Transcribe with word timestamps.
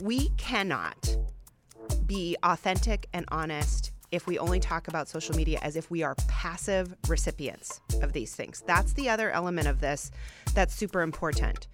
we 0.00 0.28
cannot 0.30 1.16
be 2.06 2.36
authentic 2.42 3.08
and 3.12 3.24
honest 3.28 3.92
if 4.10 4.26
we 4.26 4.38
only 4.38 4.58
talk 4.58 4.88
about 4.88 5.08
social 5.08 5.34
media 5.36 5.58
as 5.62 5.76
if 5.76 5.90
we 5.90 6.02
are 6.02 6.14
passive 6.28 6.94
recipients 7.08 7.80
of 8.02 8.12
these 8.12 8.34
things. 8.34 8.62
That's 8.66 8.94
the 8.94 9.08
other 9.08 9.30
element 9.30 9.68
of 9.68 9.80
this 9.80 10.10
that's 10.54 10.74
super 10.74 11.02
important. 11.02 11.68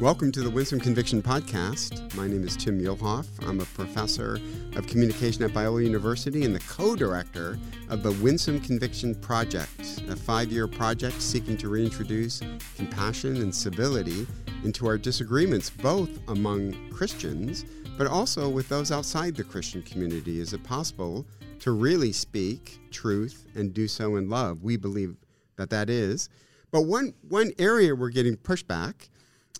Welcome 0.00 0.32
to 0.32 0.42
the 0.42 0.50
Winsome 0.50 0.80
Conviction 0.80 1.22
Podcast. 1.22 2.12
My 2.16 2.26
name 2.26 2.42
is 2.42 2.56
Tim 2.56 2.80
Muehlhoff. 2.80 3.28
I'm 3.46 3.60
a 3.60 3.64
professor 3.64 4.40
of 4.74 4.88
communication 4.88 5.44
at 5.44 5.52
Biola 5.52 5.84
University 5.84 6.44
and 6.44 6.52
the 6.52 6.58
co 6.58 6.96
director 6.96 7.60
of 7.88 8.02
the 8.02 8.10
Winsome 8.20 8.58
Conviction 8.58 9.14
Project, 9.14 10.02
a 10.08 10.16
five 10.16 10.50
year 10.50 10.66
project 10.66 11.22
seeking 11.22 11.56
to 11.58 11.68
reintroduce 11.68 12.42
compassion 12.76 13.36
and 13.36 13.54
civility 13.54 14.26
into 14.64 14.88
our 14.88 14.98
disagreements, 14.98 15.70
both 15.70 16.10
among 16.26 16.74
Christians, 16.90 17.64
but 17.96 18.08
also 18.08 18.48
with 18.48 18.68
those 18.68 18.90
outside 18.90 19.36
the 19.36 19.44
Christian 19.44 19.80
community. 19.82 20.40
Is 20.40 20.52
it 20.52 20.64
possible 20.64 21.24
to 21.60 21.70
really 21.70 22.10
speak 22.10 22.80
truth 22.90 23.46
and 23.54 23.72
do 23.72 23.86
so 23.86 24.16
in 24.16 24.28
love? 24.28 24.64
We 24.64 24.76
believe 24.76 25.14
that 25.54 25.70
that 25.70 25.88
is. 25.88 26.28
But 26.72 26.82
one, 26.82 27.14
one 27.28 27.52
area 27.60 27.94
we're 27.94 28.10
getting 28.10 28.36
pushback 28.36 29.08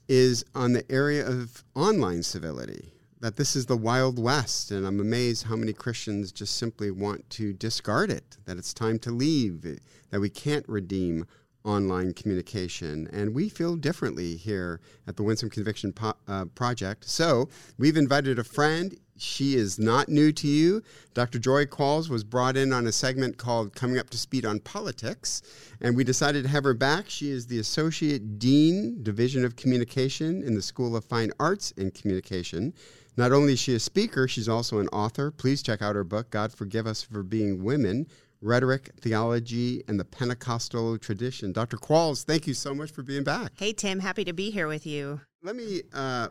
is 0.08 0.44
on 0.54 0.72
the 0.72 0.90
area 0.90 1.26
of 1.26 1.64
online 1.74 2.22
civility. 2.22 2.92
That 3.20 3.36
this 3.36 3.56
is 3.56 3.66
the 3.66 3.76
Wild 3.76 4.18
West, 4.18 4.70
and 4.70 4.86
I'm 4.86 5.00
amazed 5.00 5.44
how 5.44 5.56
many 5.56 5.72
Christians 5.72 6.30
just 6.30 6.56
simply 6.56 6.90
want 6.90 7.30
to 7.30 7.54
discard 7.54 8.10
it, 8.10 8.36
that 8.44 8.58
it's 8.58 8.74
time 8.74 8.98
to 8.98 9.10
leave, 9.10 9.62
that 9.62 10.20
we 10.20 10.28
can't 10.28 10.68
redeem 10.68 11.26
online 11.64 12.12
communication. 12.12 13.08
And 13.12 13.34
we 13.34 13.48
feel 13.48 13.76
differently 13.76 14.36
here 14.36 14.80
at 15.06 15.16
the 15.16 15.22
Winsome 15.22 15.48
Conviction 15.48 15.92
po- 15.92 16.14
uh, 16.28 16.44
Project. 16.54 17.08
So 17.08 17.48
we've 17.78 17.96
invited 17.96 18.38
a 18.38 18.44
friend. 18.44 18.94
She 19.16 19.54
is 19.54 19.78
not 19.78 20.08
new 20.08 20.32
to 20.32 20.48
you. 20.48 20.82
Dr. 21.14 21.38
Joy 21.38 21.66
Qualls 21.66 22.08
was 22.08 22.24
brought 22.24 22.56
in 22.56 22.72
on 22.72 22.86
a 22.86 22.92
segment 22.92 23.38
called 23.38 23.74
Coming 23.74 23.98
Up 23.98 24.10
to 24.10 24.18
Speed 24.18 24.44
on 24.44 24.58
Politics, 24.60 25.42
and 25.80 25.96
we 25.96 26.02
decided 26.04 26.42
to 26.42 26.48
have 26.48 26.64
her 26.64 26.74
back. 26.74 27.08
She 27.08 27.30
is 27.30 27.46
the 27.46 27.58
Associate 27.58 28.38
Dean, 28.38 29.02
Division 29.02 29.44
of 29.44 29.56
Communication 29.56 30.42
in 30.42 30.54
the 30.54 30.62
School 30.62 30.96
of 30.96 31.04
Fine 31.04 31.32
Arts 31.38 31.72
and 31.76 31.94
Communication. 31.94 32.74
Not 33.16 33.30
only 33.30 33.52
is 33.52 33.60
she 33.60 33.74
a 33.74 33.80
speaker, 33.80 34.26
she's 34.26 34.48
also 34.48 34.78
an 34.78 34.88
author. 34.88 35.30
Please 35.30 35.62
check 35.62 35.80
out 35.80 35.94
her 35.94 36.02
book, 36.02 36.30
God 36.30 36.52
Forgive 36.52 36.86
Us 36.86 37.02
for 37.02 37.22
Being 37.22 37.62
Women 37.62 38.06
rhetoric, 38.44 38.90
theology, 39.00 39.82
and 39.88 39.98
the 39.98 40.04
Pentecostal 40.04 40.98
tradition. 40.98 41.52
Dr. 41.52 41.78
Qualls, 41.78 42.24
thank 42.24 42.46
you 42.46 42.54
so 42.54 42.74
much 42.74 42.92
for 42.92 43.02
being 43.02 43.24
back. 43.24 43.52
Hey, 43.56 43.72
Tim, 43.72 43.98
happy 43.98 44.24
to 44.24 44.32
be 44.32 44.50
here 44.50 44.68
with 44.68 44.86
you. 44.86 45.20
Let 45.42 45.56
me 45.56 45.82
uh, 45.92 46.28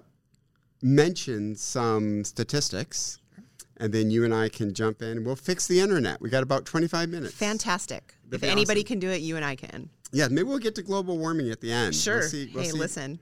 mention 0.84 1.56
some 1.56 2.23
statistics, 2.23 3.20
and 3.78 3.92
then 3.92 4.12
you 4.12 4.23
and 4.23 4.34
I 4.34 4.50
can 4.50 4.73
jump 4.73 5.02
in. 5.02 5.09
And 5.09 5.25
we'll 5.25 5.36
fix 5.36 5.67
the 5.67 5.80
internet. 5.80 6.22
We 6.22 6.30
got 6.30 6.44
about 6.44 6.66
25 6.66 7.09
minutes. 7.09 7.34
Fantastic. 7.34 8.16
That'd 8.30 8.44
if 8.44 8.52
anybody 8.52 8.81
awesome. 8.81 8.88
can 8.88 9.00
do 9.00 9.09
it, 9.09 9.22
you 9.22 9.36
and 9.36 9.45
I 9.45 9.56
can. 9.56 9.90
Yeah, 10.12 10.28
maybe 10.28 10.44
we'll 10.44 10.59
get 10.59 10.75
to 10.75 10.84
global 10.84 11.17
warming 11.17 11.50
at 11.50 11.62
the 11.62 11.72
end. 11.72 11.95
Sure. 11.95 12.20
We'll 12.20 12.30
see, 12.30 12.52
we'll 12.53 12.64
hey, 12.64 12.70
see. 12.70 12.78
listen 12.78 13.20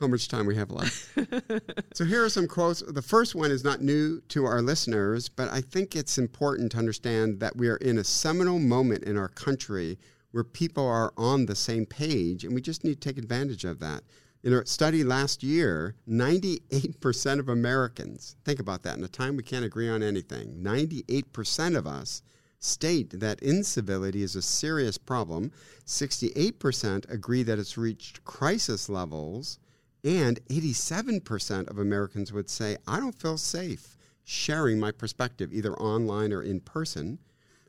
how 0.00 0.08
much 0.08 0.28
time 0.28 0.46
we 0.46 0.56
have 0.56 0.70
left. 0.70 1.08
so 1.94 2.04
here 2.04 2.24
are 2.24 2.28
some 2.28 2.46
quotes. 2.46 2.82
The 2.82 3.02
first 3.02 3.34
one 3.34 3.50
is 3.50 3.64
not 3.64 3.80
new 3.80 4.20
to 4.28 4.44
our 4.44 4.60
listeners, 4.60 5.28
but 5.28 5.48
I 5.50 5.60
think 5.60 5.94
it's 5.94 6.18
important 6.18 6.72
to 6.72 6.78
understand 6.78 7.40
that 7.40 7.56
we 7.56 7.68
are 7.68 7.76
in 7.76 7.98
a 7.98 8.04
seminal 8.04 8.58
moment 8.58 9.04
in 9.04 9.16
our 9.16 9.28
country 9.28 9.98
where 10.32 10.44
people 10.44 10.86
are 10.86 11.12
on 11.16 11.46
the 11.46 11.54
same 11.54 11.86
page, 11.86 12.44
and 12.44 12.54
we 12.54 12.60
just 12.60 12.82
need 12.82 13.00
to 13.00 13.08
take 13.08 13.18
advantage 13.18 13.64
of 13.64 13.78
that. 13.78 14.02
In 14.44 14.52
a 14.52 14.66
study 14.66 15.02
last 15.02 15.42
year, 15.42 15.94
98% 16.06 17.38
of 17.38 17.48
Americans, 17.48 18.36
think 18.44 18.60
about 18.60 18.82
that, 18.82 18.98
in 18.98 19.02
a 19.02 19.08
time 19.08 19.38
we 19.38 19.42
can't 19.42 19.64
agree 19.64 19.88
on 19.88 20.02
anything, 20.02 20.62
98% 20.62 21.78
of 21.78 21.86
us 21.86 22.20
state 22.58 23.20
that 23.20 23.40
incivility 23.40 24.22
is 24.22 24.36
a 24.36 24.42
serious 24.42 24.98
problem. 24.98 25.50
68% 25.86 27.10
agree 27.10 27.42
that 27.42 27.58
it's 27.58 27.78
reached 27.78 28.22
crisis 28.24 28.90
levels. 28.90 29.58
And 30.04 30.38
87% 30.48 31.70
of 31.70 31.78
Americans 31.78 32.30
would 32.30 32.50
say, 32.50 32.76
I 32.86 33.00
don't 33.00 33.18
feel 33.18 33.38
safe 33.38 33.96
sharing 34.24 34.78
my 34.78 34.90
perspective, 34.92 35.54
either 35.54 35.72
online 35.76 36.34
or 36.34 36.42
in 36.42 36.60
person. 36.60 37.18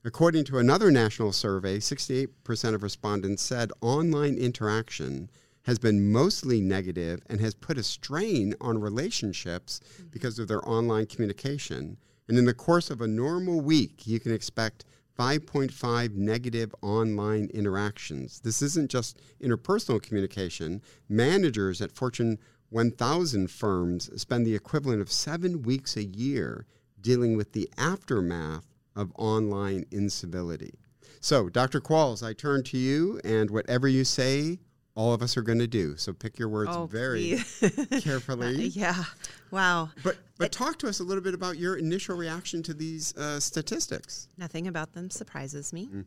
According 0.03 0.44
to 0.46 0.59
another 0.59 0.91
national 0.91 1.31
survey, 1.31 1.78
68% 1.78 2.74
of 2.74 2.84
respondents 2.84 3.44
said 3.44 3.72
online 3.80 4.35
interaction 4.35 5.30
has 5.66 5.80
been 5.80 6.12
mostly 6.12 6.62
negative 6.62 7.22
and 7.28 7.40
has 7.42 7.56
put 7.56 7.78
a 7.78 7.84
strain 7.84 8.53
on 8.62 8.80
relationships 8.80 9.80
mm-hmm. 9.80 10.08
because 10.12 10.40
of 10.40 10.48
their 10.48 10.68
online 10.68 11.06
communication. 11.08 11.98
And 12.28 12.38
in 12.38 12.46
the 12.46 12.53
course 12.53 12.90
of 12.90 13.02
a 13.02 13.08
normal 13.08 13.62
week, 13.62 14.06
you 14.08 14.20
can 14.20 14.34
expect 14.34 14.86
5.5 15.18 16.16
negative 16.16 16.76
online 16.81 17.50
interactions. 17.53 18.42
This 18.42 18.62
isn't 18.62 18.92
just 18.92 19.20
interpersonal 19.42 20.02
communication. 20.02 20.81
Managers 21.08 21.82
at 21.82 21.92
Fortune 21.92 22.38
1000 22.70 23.50
firms 23.50 24.09
spend 24.22 24.46
the 24.46 24.56
equivalent 24.56 25.02
of 25.02 25.12
seven 25.12 25.62
weeks 25.62 25.96
a 25.96 26.03
year 26.03 26.66
dealing 27.00 27.38
with 27.38 27.53
the 27.53 27.70
aftermath 27.78 28.66
of 28.96 29.12
online 29.16 29.86
incivility. 29.92 30.74
So, 31.22 31.50
Dr. 31.50 31.80
Qualls, 31.80 32.22
I 32.22 32.34
turn 32.34 32.64
to 32.66 32.78
you, 32.78 33.20
and 33.24 33.50
whatever 33.50 33.88
you 33.88 34.03
say, 34.03 34.59
all 34.96 35.14
of 35.14 35.22
us 35.22 35.36
are 35.36 35.42
going 35.42 35.60
to 35.60 35.68
do. 35.68 35.98
So 35.98 36.14
pick 36.14 36.40
your 36.40 36.50
words 36.50 36.72
oh, 36.74 36.88
very 36.88 37.38
carefully. 38.00 38.66
Uh, 38.66 38.70
yeah. 38.72 39.04
Wow. 39.52 39.90
But 40.04 40.18
but 40.38 40.46
it, 40.46 40.52
talk 40.52 40.80
to 40.80 40.88
us 40.88 41.00
a 41.00 41.04
little 41.04 41.24
bit 41.24 41.34
about 41.34 41.58
your 41.58 41.76
initial 41.76 42.16
reaction 42.16 42.64
to 42.64 42.74
these 42.74 43.16
uh, 43.18 43.40
statistics. 43.40 44.30
Nothing 44.38 44.68
about 44.68 44.94
them 44.94 45.10
surprises 45.10 45.74
me. 45.74 45.88
Mm. 45.88 46.06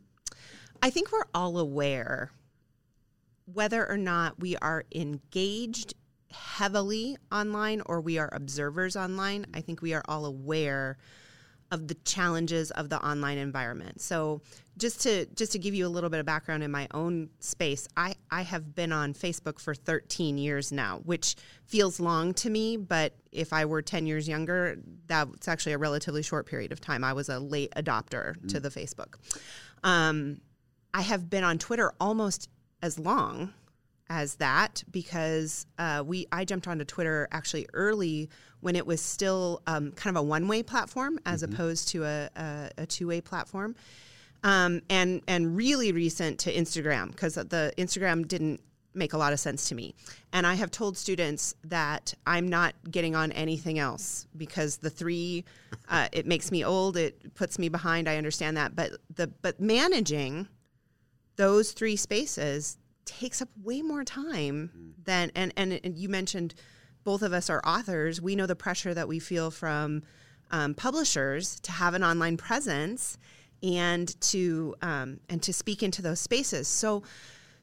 I 0.81 0.89
think 0.89 1.11
we're 1.11 1.25
all 1.33 1.59
aware 1.59 2.31
whether 3.45 3.87
or 3.87 3.97
not 3.97 4.39
we 4.39 4.55
are 4.57 4.85
engaged 4.93 5.93
heavily 6.31 7.17
online 7.31 7.81
or 7.85 8.01
we 8.01 8.17
are 8.17 8.29
observers 8.31 8.95
online. 8.95 9.45
I 9.53 9.61
think 9.61 9.81
we 9.81 9.93
are 9.93 10.03
all 10.07 10.25
aware 10.25 10.97
of 11.71 11.87
the 11.87 11.93
challenges 12.05 12.71
of 12.71 12.89
the 12.89 13.03
online 13.05 13.37
environment. 13.37 14.01
So 14.01 14.41
just 14.77 15.01
to 15.01 15.25
just 15.35 15.51
to 15.51 15.59
give 15.59 15.75
you 15.75 15.85
a 15.85 15.89
little 15.89 16.09
bit 16.09 16.19
of 16.19 16.25
background 16.25 16.63
in 16.63 16.71
my 16.71 16.87
own 16.93 17.29
space, 17.39 17.87
I, 17.95 18.15
I 18.31 18.41
have 18.41 18.73
been 18.73 18.91
on 18.91 19.13
Facebook 19.13 19.59
for 19.59 19.75
13 19.75 20.37
years 20.37 20.71
now, 20.71 21.01
which 21.03 21.35
feels 21.65 21.99
long 21.99 22.33
to 22.35 22.49
me, 22.49 22.77
but 22.77 23.13
if 23.31 23.53
I 23.53 23.65
were 23.65 23.81
10 23.81 24.07
years 24.07 24.27
younger, 24.27 24.77
that's 25.07 25.47
actually 25.47 25.73
a 25.73 25.77
relatively 25.77 26.23
short 26.23 26.47
period 26.47 26.71
of 26.71 26.81
time. 26.81 27.03
I 27.03 27.13
was 27.13 27.29
a 27.29 27.39
late 27.39 27.71
adopter 27.75 28.37
mm. 28.37 28.49
to 28.49 28.59
the 28.59 28.69
Facebook. 28.69 29.15
Um, 29.83 30.41
I 30.93 31.01
have 31.01 31.29
been 31.29 31.43
on 31.43 31.59
Twitter 31.59 31.93
almost 31.99 32.49
as 32.81 32.97
long 32.97 33.53
as 34.09 34.35
that 34.35 34.83
because 34.91 35.65
uh, 35.77 36.03
we 36.05 36.27
I 36.31 36.45
jumped 36.45 36.67
onto 36.67 36.85
Twitter 36.85 37.27
actually 37.31 37.67
early 37.73 38.29
when 38.61 38.75
it 38.75 38.85
was 38.85 39.01
still 39.01 39.61
um, 39.67 39.91
kind 39.91 40.15
of 40.15 40.21
a 40.21 40.25
one 40.25 40.47
way 40.47 40.63
platform 40.63 41.19
as 41.25 41.43
mm-hmm. 41.43 41.53
opposed 41.53 41.89
to 41.89 42.03
a, 42.03 42.29
a, 42.35 42.69
a 42.79 42.85
two 42.85 43.07
way 43.07 43.21
platform, 43.21 43.75
um, 44.43 44.81
and 44.89 45.21
and 45.27 45.55
really 45.55 45.91
recent 45.91 46.39
to 46.39 46.53
Instagram 46.53 47.11
because 47.11 47.35
the 47.35 47.73
Instagram 47.77 48.27
didn't 48.27 48.61
make 48.93 49.13
a 49.13 49.17
lot 49.17 49.33
of 49.33 49.39
sense 49.39 49.69
to 49.69 49.75
me. 49.75 49.93
And 50.33 50.47
I 50.47 50.55
have 50.55 50.71
told 50.71 50.97
students 50.97 51.55
that 51.63 52.13
I'm 52.25 52.47
not 52.47 52.73
getting 52.89 53.15
on 53.15 53.31
anything 53.31 53.77
else 53.77 54.27
because 54.35 54.77
the 54.77 54.89
three, 54.89 55.45
uh, 55.87 56.07
it 56.11 56.25
makes 56.25 56.51
me 56.51 56.65
old. 56.65 56.97
It 56.97 57.35
puts 57.35 57.59
me 57.59 57.69
behind. 57.69 58.09
I 58.09 58.17
understand 58.17 58.57
that, 58.57 58.75
but 58.75 58.91
the 59.15 59.27
but 59.27 59.59
managing 59.59 60.47
those 61.35 61.71
three 61.71 61.95
spaces 61.95 62.77
takes 63.05 63.41
up 63.41 63.49
way 63.63 63.81
more 63.81 64.03
time 64.03 64.71
mm. 64.75 65.05
than 65.05 65.31
and, 65.35 65.53
and 65.57 65.79
and 65.83 65.97
you 65.97 66.09
mentioned 66.09 66.53
both 67.03 67.21
of 67.21 67.33
us 67.33 67.49
are 67.49 67.61
authors. 67.65 68.21
We 68.21 68.35
know 68.35 68.45
the 68.45 68.55
pressure 68.55 68.93
that 68.93 69.07
we 69.07 69.19
feel 69.19 69.51
from 69.51 70.03
um, 70.51 70.73
publishers 70.73 71.59
to 71.61 71.71
have 71.71 71.93
an 71.93 72.03
online 72.03 72.37
presence 72.37 73.17
and 73.63 74.19
to 74.21 74.75
um, 74.81 75.19
and 75.29 75.41
to 75.43 75.53
speak 75.53 75.83
into 75.83 76.01
those 76.01 76.19
spaces. 76.19 76.67
So. 76.67 77.03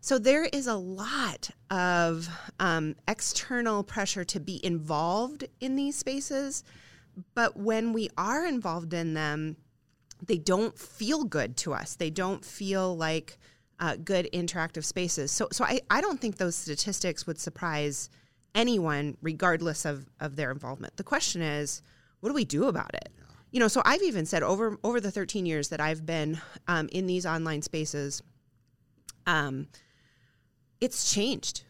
So 0.03 0.21
there 0.21 0.45
is 0.45 0.69
a 0.69 0.77
lot 0.77 1.51
of 1.69 2.29
um, 2.61 2.95
external 3.09 3.83
pressure 3.83 4.25
to 4.27 4.39
be 4.39 4.65
involved 4.65 5.49
in 5.59 5.75
these 5.75 5.97
spaces, 5.97 6.63
but 7.35 7.57
when 7.57 7.93
we 7.93 8.11
are 8.17 8.47
involved 8.47 8.95
in 8.95 9.15
them, 9.15 9.57
they 10.25 10.39
don't 10.39 10.79
feel 10.79 11.25
good 11.25 11.57
to 11.59 11.73
us. 11.73 11.97
They 11.97 12.11
don't 12.11 12.45
feel 12.45 12.97
like 12.97 13.39
uh, 13.81 13.97
good 13.97 14.29
interactive 14.33 14.85
spaces. 14.85 15.31
So, 15.31 15.49
so 15.53 15.65
I, 15.65 15.81
I 15.91 16.01
don't 16.01 16.21
think 16.21 16.37
those 16.37 16.57
statistics 16.57 17.27
would 17.27 17.39
surprise 17.39 18.09
anyone, 18.55 19.17
regardless 19.21 19.85
of, 19.85 20.07
of 20.21 20.37
their 20.37 20.51
involvement. 20.51 20.97
The 20.97 21.05
question 21.05 21.43
is, 21.43 21.83
what 22.21 22.31
do 22.31 22.35
we 22.35 22.45
do 22.45 22.65
about 22.65 22.95
it? 22.95 23.11
Yeah. 23.17 23.25
You 23.53 23.61
know, 23.61 23.69
so 23.69 23.83
I've 23.85 24.03
even 24.03 24.27
said 24.27 24.43
over 24.43 24.79
over 24.83 25.01
the 25.01 25.11
13 25.11 25.47
years 25.47 25.69
that 25.69 25.81
I've 25.81 26.05
been 26.05 26.41
um, 26.67 26.89
in 26.91 27.07
these 27.07 27.27
online 27.27 27.63
spaces, 27.63 28.23
um, 29.27 29.69
it's 30.81 31.13
changed. 31.13 31.65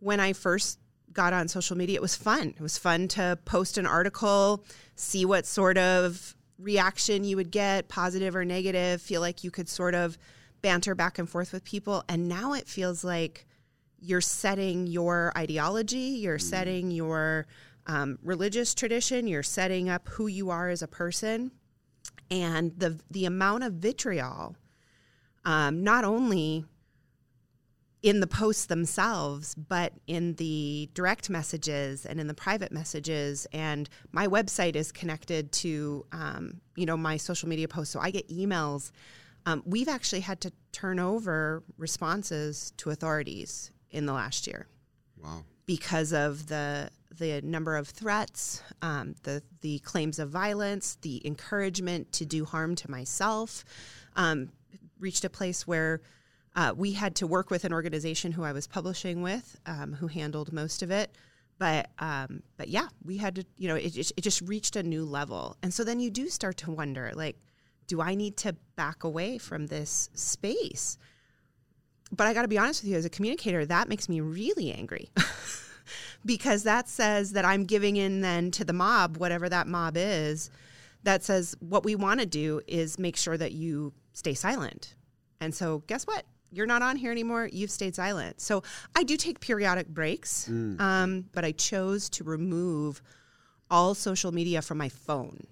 When 0.00 0.20
I 0.20 0.32
first 0.32 0.78
got 1.12 1.32
on 1.32 1.48
social 1.48 1.76
media, 1.76 1.96
it 1.96 2.02
was 2.02 2.16
fun. 2.16 2.48
It 2.48 2.60
was 2.60 2.76
fun 2.76 3.08
to 3.08 3.38
post 3.44 3.78
an 3.78 3.86
article, 3.86 4.64
see 4.96 5.24
what 5.24 5.46
sort 5.46 5.78
of 5.78 6.36
reaction 6.58 7.24
you 7.24 7.36
would 7.36 7.50
get, 7.50 7.88
positive 7.88 8.36
or 8.36 8.44
negative, 8.44 9.00
feel 9.00 9.20
like 9.20 9.44
you 9.44 9.50
could 9.50 9.68
sort 9.68 9.94
of 9.94 10.18
banter 10.64 10.94
back 10.94 11.18
and 11.18 11.28
forth 11.28 11.52
with 11.52 11.62
people. 11.62 12.02
And 12.08 12.26
now 12.26 12.54
it 12.54 12.66
feels 12.66 13.04
like 13.04 13.46
you're 14.00 14.22
setting 14.22 14.86
your 14.86 15.30
ideology, 15.36 15.98
you're 15.98 16.38
setting 16.38 16.90
your 16.90 17.46
um, 17.86 18.18
religious 18.22 18.74
tradition, 18.74 19.26
you're 19.26 19.42
setting 19.42 19.90
up 19.90 20.08
who 20.08 20.26
you 20.26 20.48
are 20.48 20.70
as 20.70 20.80
a 20.80 20.88
person. 20.88 21.52
And 22.30 22.72
the, 22.78 22.98
the 23.10 23.26
amount 23.26 23.64
of 23.64 23.74
vitriol, 23.74 24.56
um, 25.44 25.84
not 25.84 26.02
only 26.02 26.64
in 28.02 28.20
the 28.20 28.26
posts 28.26 28.64
themselves, 28.64 29.54
but 29.54 29.92
in 30.06 30.34
the 30.36 30.88
direct 30.94 31.28
messages 31.28 32.06
and 32.06 32.18
in 32.18 32.26
the 32.26 32.34
private 32.34 32.72
messages. 32.72 33.46
And 33.52 33.86
my 34.12 34.28
website 34.28 34.76
is 34.76 34.90
connected 34.92 35.52
to, 35.52 36.06
um, 36.12 36.62
you 36.74 36.86
know, 36.86 36.96
my 36.96 37.18
social 37.18 37.50
media 37.50 37.68
posts, 37.68 37.92
so 37.92 38.00
I 38.00 38.10
get 38.10 38.30
emails. 38.30 38.92
Um, 39.46 39.62
we've 39.66 39.88
actually 39.88 40.20
had 40.20 40.40
to 40.40 40.52
turn 40.72 40.98
over 40.98 41.62
responses 41.76 42.72
to 42.78 42.90
authorities 42.90 43.70
in 43.90 44.06
the 44.06 44.12
last 44.12 44.46
year. 44.46 44.66
Wow. 45.22 45.44
Because 45.66 46.12
of 46.12 46.46
the 46.46 46.90
the 47.16 47.40
number 47.42 47.76
of 47.76 47.88
threats, 47.88 48.62
um, 48.82 49.14
the 49.22 49.42
the 49.60 49.78
claims 49.80 50.18
of 50.18 50.30
violence, 50.30 50.98
the 51.02 51.24
encouragement 51.26 52.12
to 52.12 52.24
do 52.24 52.44
harm 52.44 52.74
to 52.74 52.90
myself, 52.90 53.64
um, 54.16 54.50
reached 54.98 55.24
a 55.24 55.30
place 55.30 55.66
where 55.66 56.00
uh, 56.56 56.72
we 56.76 56.92
had 56.92 57.14
to 57.16 57.26
work 57.26 57.50
with 57.50 57.64
an 57.64 57.72
organization 57.72 58.32
who 58.32 58.42
I 58.42 58.52
was 58.52 58.66
publishing 58.66 59.22
with, 59.22 59.58
um, 59.66 59.92
who 59.94 60.06
handled 60.06 60.52
most 60.52 60.82
of 60.82 60.90
it. 60.90 61.16
But 61.58 61.90
um, 61.98 62.42
but 62.56 62.68
yeah, 62.68 62.88
we 63.04 63.16
had 63.16 63.36
to, 63.36 63.44
you 63.56 63.68
know, 63.68 63.76
it, 63.76 63.96
it 63.96 64.20
just 64.20 64.40
reached 64.42 64.76
a 64.76 64.82
new 64.82 65.04
level, 65.04 65.56
and 65.62 65.72
so 65.72 65.84
then 65.84 66.00
you 66.00 66.10
do 66.10 66.28
start 66.28 66.56
to 66.58 66.70
wonder, 66.72 67.12
like, 67.14 67.36
do 67.86 68.00
I 68.00 68.14
need 68.14 68.36
to 68.38 68.54
back 68.76 69.04
away 69.04 69.38
from 69.38 69.66
this 69.66 70.10
space? 70.14 70.98
But 72.12 72.26
I 72.26 72.34
got 72.34 72.42
to 72.42 72.48
be 72.48 72.58
honest 72.58 72.82
with 72.82 72.90
you, 72.90 72.96
as 72.96 73.04
a 73.04 73.10
communicator, 73.10 73.64
that 73.66 73.88
makes 73.88 74.08
me 74.08 74.20
really 74.20 74.72
angry. 74.72 75.10
because 76.24 76.62
that 76.62 76.88
says 76.88 77.32
that 77.32 77.44
I'm 77.44 77.64
giving 77.64 77.96
in 77.96 78.20
then 78.20 78.50
to 78.52 78.64
the 78.64 78.72
mob, 78.72 79.16
whatever 79.16 79.48
that 79.48 79.66
mob 79.66 79.96
is, 79.96 80.50
that 81.02 81.22
says 81.22 81.54
what 81.60 81.84
we 81.84 81.94
want 81.94 82.20
to 82.20 82.26
do 82.26 82.60
is 82.66 82.98
make 82.98 83.16
sure 83.16 83.36
that 83.36 83.52
you 83.52 83.92
stay 84.12 84.34
silent. 84.34 84.94
And 85.40 85.54
so, 85.54 85.82
guess 85.86 86.04
what? 86.04 86.24
You're 86.50 86.66
not 86.66 86.82
on 86.82 86.96
here 86.96 87.10
anymore. 87.10 87.48
You've 87.52 87.70
stayed 87.70 87.94
silent. 87.94 88.40
So, 88.40 88.62
I 88.94 89.02
do 89.02 89.16
take 89.16 89.40
periodic 89.40 89.88
breaks, 89.88 90.48
mm. 90.50 90.80
um, 90.80 91.26
but 91.32 91.44
I 91.44 91.52
chose 91.52 92.08
to 92.10 92.24
remove 92.24 93.02
all 93.70 93.94
social 93.94 94.32
media 94.32 94.62
from 94.62 94.78
my 94.78 94.88
phone. 94.88 95.46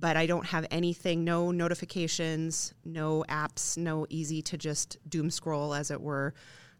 But 0.00 0.16
I 0.16 0.26
don't 0.26 0.46
have 0.46 0.66
anything, 0.70 1.24
no 1.24 1.50
notifications, 1.50 2.72
no 2.84 3.22
apps, 3.28 3.76
no 3.76 4.06
easy 4.08 4.40
to 4.42 4.56
just 4.56 4.96
doom 5.08 5.30
scroll, 5.30 5.74
as 5.74 5.90
it 5.90 6.00
were, 6.00 6.32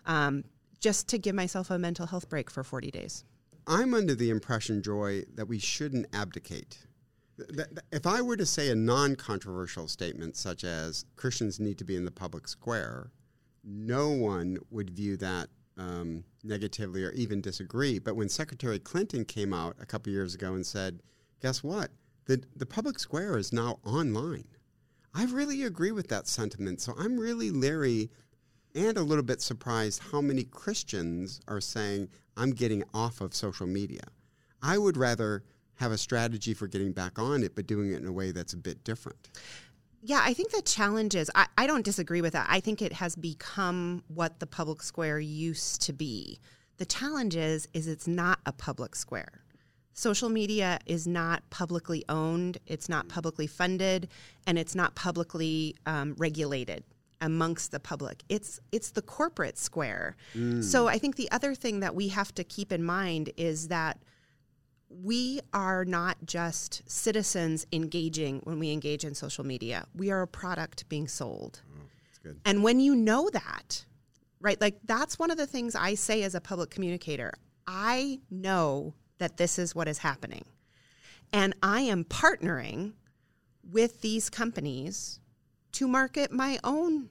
um, 0.07 0.45
just 0.81 1.07
to 1.09 1.19
give 1.19 1.35
myself 1.35 1.71
a 1.71 1.79
mental 1.79 2.07
health 2.07 2.31
break 2.31 2.51
for 2.51 2.65
40 2.65 2.91
days. 2.91 3.25
I'm 3.67 3.93
under 3.93 4.15
the 4.15 4.31
impression, 4.31 4.83
Joy, 4.83 5.25
that 5.35 5.47
we 5.47 5.59
shouldn't 5.59 6.07
abdicate. 6.15 6.79
If 7.93 8.07
I 8.07 8.23
were 8.23 8.37
to 8.37 8.47
say 8.47 8.71
a 8.71 8.75
non 8.75 9.17
controversial 9.17 9.87
statement 9.87 10.37
such 10.37 10.65
as 10.65 11.05
Christians 11.17 11.61
need 11.61 11.79
to 11.79 11.85
be 11.85 11.97
in 11.97 12.07
the 12.07 12.11
public 12.11 12.49
square, 12.49 13.13
no 13.63 14.09
one 14.09 14.59
would 14.71 14.91
view 14.91 15.17
that 15.19 15.49
um, 15.77 16.25
negatively 16.43 17.05
or 17.05 17.13
even 17.13 17.41
disagree. 17.41 17.99
But 17.99 18.17
when 18.17 18.29
Secretary 18.29 18.79
Clinton 18.79 19.25
came 19.25 19.53
out 19.53 19.77
a 19.81 19.87
couple 19.87 20.13
years 20.13 20.35
ago 20.35 20.55
and 20.55 20.67
said, 20.67 21.01
guess 21.41 21.63
what? 21.63 21.91
The, 22.31 22.41
the 22.55 22.65
public 22.65 23.01
square 23.01 23.37
is 23.37 23.53
now 23.53 23.81
online. 23.85 24.45
I 25.13 25.25
really 25.25 25.65
agree 25.65 25.91
with 25.91 26.07
that 26.11 26.29
sentiment. 26.29 26.81
So 26.81 26.95
I'm 26.97 27.19
really 27.19 27.51
leery 27.51 28.09
and 28.73 28.97
a 28.97 29.03
little 29.03 29.25
bit 29.25 29.43
surprised 29.43 30.01
how 30.13 30.21
many 30.21 30.45
Christians 30.45 31.41
are 31.49 31.61
saying, 31.61 32.09
I'm 32.37 32.53
getting 32.53 32.85
off 32.95 33.21
of 33.21 33.35
social 33.35 33.67
media. 33.67 34.03
I 34.63 34.79
would 34.79 34.97
rather 34.97 35.43
have 35.75 35.91
a 35.91 35.99
strategy 35.99 36.55
for 36.55 36.69
getting 36.69 36.93
back 36.93 37.19
on 37.19 37.43
it, 37.43 37.57
but 37.57 37.67
doing 37.67 37.91
it 37.91 38.01
in 38.01 38.07
a 38.07 38.13
way 38.13 38.31
that's 38.31 38.53
a 38.53 38.59
bit 38.59 38.85
different. 38.85 39.29
Yeah, 40.01 40.23
I 40.23 40.33
think 40.33 40.53
the 40.53 40.63
challenge 40.63 41.17
is 41.17 41.33
I, 41.35 41.49
I 41.59 41.67
don't 41.67 41.85
disagree 41.85 42.21
with 42.21 42.35
that. 42.35 42.47
I 42.49 42.61
think 42.61 42.81
it 42.81 42.93
has 42.93 43.17
become 43.17 44.05
what 44.07 44.39
the 44.39 44.47
public 44.47 44.85
square 44.85 45.19
used 45.19 45.83
to 45.83 45.93
be. 45.93 46.39
The 46.77 46.87
challenge 46.87 47.35
is 47.35 47.67
is 47.75 47.89
it's 47.89 48.07
not 48.07 48.39
a 48.47 48.53
public 48.53 48.95
square. 48.95 49.43
Social 49.93 50.29
media 50.29 50.79
is 50.87 51.07
not 51.07 51.49
publicly 51.51 52.05
owned, 52.09 52.59
it's 52.67 52.89
not 52.89 53.09
publicly 53.09 53.47
funded, 53.47 54.09
and 54.47 54.59
it's 54.59 54.75
not 54.75 54.95
publicly 54.95 55.77
um, 55.87 56.15
regulated 56.17 56.85
amongst 57.21 57.71
the 57.71 57.81
public. 57.81 58.23
It's 58.29 58.61
it's 58.73 58.91
the 58.91 59.03
corporate 59.03 59.59
square. 59.59 60.17
Mm. 60.35 60.63
So 60.65 60.89
I 60.89 60.99
think 60.99 61.17
the 61.17 61.31
other 61.31 61.55
thing 61.55 61.81
that 61.81 61.95
we 61.95 62.09
have 62.09 62.35
to 62.37 62.45
keep 62.45 62.73
in 62.73 62.83
mind 62.83 63.31
is 63.37 63.69
that 63.69 63.99
we 64.89 65.41
are 65.53 65.85
not 65.85 66.17
just 66.25 66.83
citizens 66.87 67.67
engaging 67.73 68.41
when 68.45 68.59
we 68.59 68.73
engage 68.73 69.05
in 69.05 69.15
social 69.15 69.45
media. 69.45 69.85
We 69.95 70.11
are 70.11 70.23
a 70.23 70.27
product 70.27 70.89
being 70.89 71.07
sold. 71.07 71.61
Oh, 72.27 72.33
and 72.45 72.63
when 72.63 72.81
you 72.81 72.95
know 72.95 73.31
that, 73.31 73.85
right? 74.41 74.61
Like 74.61 74.79
that's 74.85 75.19
one 75.19 75.31
of 75.31 75.37
the 75.37 75.47
things 75.47 75.75
I 75.75 75.95
say 75.95 76.23
as 76.23 76.35
a 76.35 76.41
public 76.41 76.71
communicator. 76.71 77.33
I 77.67 78.21
know 78.31 78.95
that 79.21 79.37
this 79.37 79.59
is 79.59 79.75
what 79.75 79.87
is 79.87 79.99
happening. 79.99 80.45
And 81.33 81.55
I 81.63 81.83
am 81.83 82.05
partnering 82.05 82.95
with 83.71 84.01
these 84.01 84.29
companies 84.29 85.21
to 85.73 85.87
market 85.87 86.33
my 86.33 86.59
own 86.65 87.09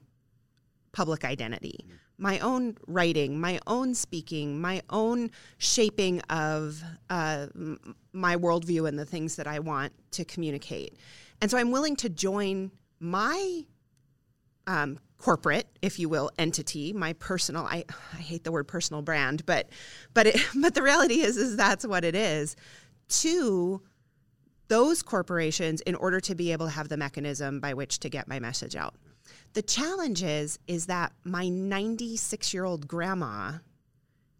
public 0.92 1.24
identity, 1.24 1.86
my 2.18 2.38
own 2.40 2.76
writing, 2.86 3.40
my 3.40 3.58
own 3.66 3.94
speaking, 3.94 4.60
my 4.60 4.82
own 4.90 5.30
shaping 5.56 6.20
of 6.28 6.82
uh, 7.08 7.46
my 8.12 8.36
worldview 8.36 8.86
and 8.86 8.98
the 8.98 9.06
things 9.06 9.36
that 9.36 9.46
I 9.46 9.60
want 9.60 9.92
to 10.10 10.24
communicate. 10.24 10.98
And 11.40 11.50
so 11.50 11.56
I'm 11.56 11.70
willing 11.70 11.96
to 11.96 12.10
join 12.10 12.70
my 12.98 13.62
um, 14.66 14.98
corporate, 15.20 15.66
if 15.82 15.98
you 15.98 16.08
will, 16.08 16.30
entity, 16.38 16.92
my 16.92 17.12
personal. 17.14 17.64
I, 17.64 17.84
I 18.12 18.16
hate 18.16 18.44
the 18.44 18.52
word 18.52 18.66
personal 18.66 19.02
brand, 19.02 19.44
but 19.46 19.68
but 20.14 20.26
it, 20.26 20.40
but 20.60 20.74
the 20.74 20.82
reality 20.82 21.20
is 21.20 21.36
is 21.36 21.56
that's 21.56 21.86
what 21.86 22.04
it 22.04 22.14
is. 22.14 22.56
To 23.20 23.82
those 24.68 25.02
corporations 25.02 25.80
in 25.82 25.94
order 25.96 26.20
to 26.20 26.34
be 26.34 26.52
able 26.52 26.66
to 26.66 26.72
have 26.72 26.88
the 26.88 26.96
mechanism 26.96 27.60
by 27.60 27.74
which 27.74 27.98
to 27.98 28.08
get 28.08 28.28
my 28.28 28.38
message 28.38 28.76
out. 28.76 28.94
The 29.52 29.62
challenge 29.62 30.22
is 30.22 30.58
is 30.66 30.86
that 30.86 31.12
my 31.24 31.46
96-year-old 31.46 32.86
grandma 32.86 33.54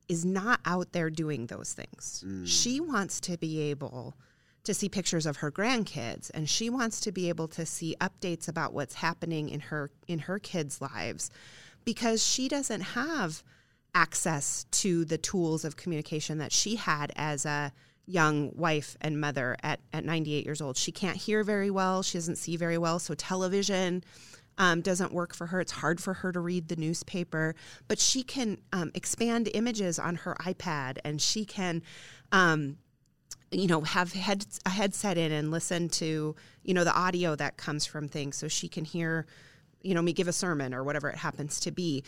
is 0.09 0.25
not 0.25 0.61
out 0.65 0.93
there 0.93 1.11
doing 1.11 1.47
those 1.47 1.73
things. 1.73 2.25
Mm. 2.27 2.47
She 2.47 2.81
wants 2.81 3.21
to 3.21 3.37
be 3.39 3.61
able 3.71 4.17
to 4.65 4.75
see 4.75 4.89
pictures 4.89 5.27
of 5.27 5.39
her 5.39 5.51
grandkids 5.51 6.31
and 6.35 6.49
she 6.49 6.69
wants 6.69 7.01
to 7.01 7.13
be 7.13 7.29
able 7.29 7.49
to 7.49 7.65
see 7.65 7.97
updates 8.01 8.49
about 8.49 8.73
what's 8.73 8.95
happening 8.95 9.49
in 9.49 9.61
her 9.61 9.91
in 10.07 10.21
her 10.21 10.39
kids' 10.39 10.81
lives 10.81 11.31
because 11.85 12.25
she 12.25 12.49
doesn't 12.49 12.81
have 12.81 13.43
access 13.95 14.65
to 14.71 15.05
the 15.05 15.19
tools 15.19 15.65
of 15.65 15.77
communication 15.77 16.39
that 16.39 16.53
she 16.53 16.77
had 16.77 17.13
as 17.17 17.45
a 17.45 17.73
young 18.07 18.53
wife 18.57 18.97
and 19.01 19.21
mother 19.21 19.57
at, 19.63 19.81
at 19.93 20.05
98 20.05 20.45
years 20.45 20.61
old. 20.61 20.77
She 20.77 20.93
can't 20.93 21.17
hear 21.17 21.45
very 21.45 21.71
well, 21.71 22.03
she 22.03 22.19
doesn't 22.19 22.37
see 22.37 22.57
very 22.57 22.79
well, 22.79 22.99
so 22.99 23.15
television 23.15 24.05
um, 24.59 24.81
doesn't 24.81 25.13
work 25.13 25.35
for 25.35 25.47
her. 25.47 25.61
It's 25.61 25.73
hard 25.73 26.01
for 26.01 26.15
her 26.15 26.33
to 26.33 26.41
read 26.41 26.69
the 26.69 26.77
newspaper, 26.77 27.55
but 27.89 27.99
she 27.99 28.23
can 28.23 28.59
um, 28.73 28.91
expand 28.95 29.49
images 29.55 29.99
on 29.99 30.17
her 30.17 30.37
iPad 30.41 30.99
and 31.05 31.21
she 31.21 31.45
can. 31.45 31.83
Um, 32.33 32.77
you 33.51 33.67
know, 33.67 33.81
have 33.81 34.13
head, 34.13 34.47
a 34.65 34.71
headset 34.71 35.19
in 35.19 35.33
and 35.33 35.51
listen 35.51 35.89
to, 35.89 36.35
you 36.63 36.75
know, 36.75 36.85
the 36.85 36.95
audio 36.95 37.35
that 37.37 37.57
comes 37.57 37.85
from 37.85 38.09
things 38.09 38.37
so 38.37 38.49
she 38.49 38.69
can 38.69 38.85
hear, 38.85 39.27
you 39.83 39.95
know, 39.95 40.03
me 40.03 40.13
give 40.13 40.29
a 40.29 40.33
sermon 40.33 40.73
or 40.73 40.85
whatever 40.85 41.09
it 41.09 41.17
happens 41.17 41.59
to 41.61 41.71
be. 41.71 42.05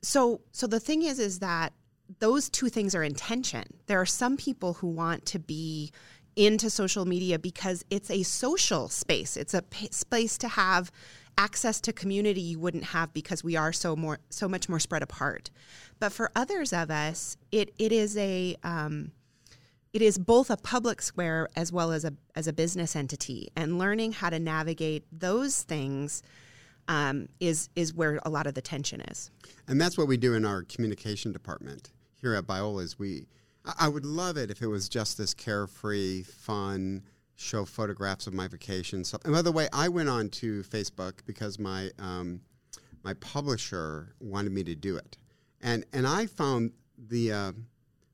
So, 0.00 0.40
so 0.52 0.66
the 0.66 0.80
thing 0.80 1.02
is, 1.02 1.18
is 1.18 1.40
that 1.40 1.72
those 2.20 2.48
two 2.48 2.68
things 2.68 2.94
are 2.94 3.02
in 3.02 3.14
tension. 3.14 3.64
There 3.86 4.00
are 4.00 4.06
some 4.06 4.36
people 4.36 4.74
who 4.74 4.86
want 4.86 5.26
to 5.26 5.38
be 5.38 5.92
into 6.36 6.70
social 6.70 7.04
media 7.04 7.38
because 7.38 7.84
it's 7.90 8.10
a 8.10 8.22
social 8.22 8.88
space. 8.88 9.36
It's 9.36 9.54
a 9.54 9.62
p- 9.62 9.88
space 9.90 10.38
to 10.38 10.48
have 10.48 10.90
access 11.36 11.80
to 11.80 11.92
community 11.92 12.40
you 12.40 12.58
wouldn't 12.58 12.84
have 12.84 13.12
because 13.12 13.44
we 13.44 13.56
are 13.56 13.72
so 13.72 13.94
more 13.94 14.18
so 14.30 14.48
much 14.48 14.68
more 14.68 14.80
spread 14.80 15.02
apart. 15.02 15.50
But 15.98 16.12
for 16.12 16.30
others 16.34 16.72
of 16.72 16.90
us, 16.90 17.36
it 17.52 17.74
it 17.78 17.92
is 17.92 18.16
a 18.16 18.56
um, 18.62 19.12
it 19.92 20.02
is 20.02 20.18
both 20.18 20.50
a 20.50 20.56
public 20.56 21.00
square 21.02 21.48
as 21.56 21.72
well 21.72 21.92
as 21.92 22.04
a 22.04 22.12
as 22.34 22.46
a 22.46 22.52
business 22.52 22.94
entity, 22.94 23.48
and 23.56 23.78
learning 23.78 24.12
how 24.12 24.30
to 24.30 24.38
navigate 24.38 25.04
those 25.12 25.62
things 25.62 26.22
um, 26.88 27.28
is 27.40 27.68
is 27.76 27.94
where 27.94 28.20
a 28.24 28.30
lot 28.30 28.46
of 28.46 28.54
the 28.54 28.62
tension 28.62 29.00
is. 29.02 29.30
And 29.66 29.80
that's 29.80 29.96
what 29.96 30.08
we 30.08 30.16
do 30.16 30.34
in 30.34 30.44
our 30.44 30.62
communication 30.62 31.32
department 31.32 31.92
here 32.20 32.34
at 32.34 32.44
Biola. 32.44 32.82
Is 32.82 32.98
we 32.98 33.26
I, 33.78 33.88
would 33.88 34.06
love 34.06 34.36
it 34.36 34.50
if 34.50 34.62
it 34.62 34.66
was 34.66 34.88
just 34.88 35.18
this 35.18 35.34
carefree, 35.34 36.22
fun, 36.22 37.02
show 37.36 37.64
photographs 37.64 38.26
of 38.26 38.32
my 38.32 38.48
vacation. 38.48 39.04
So, 39.04 39.18
and 39.24 39.32
by 39.32 39.42
the 39.42 39.52
way, 39.52 39.68
I 39.72 39.88
went 39.88 40.08
on 40.08 40.30
to 40.30 40.62
Facebook 40.62 41.20
because 41.26 41.58
my 41.58 41.90
um, 41.98 42.40
my 43.04 43.14
publisher 43.14 44.14
wanted 44.20 44.52
me 44.52 44.64
to 44.64 44.74
do 44.74 44.96
it, 44.96 45.16
and 45.60 45.84
and 45.92 46.06
I 46.06 46.26
found 46.26 46.72
the 46.96 47.32
uh, 47.32 47.52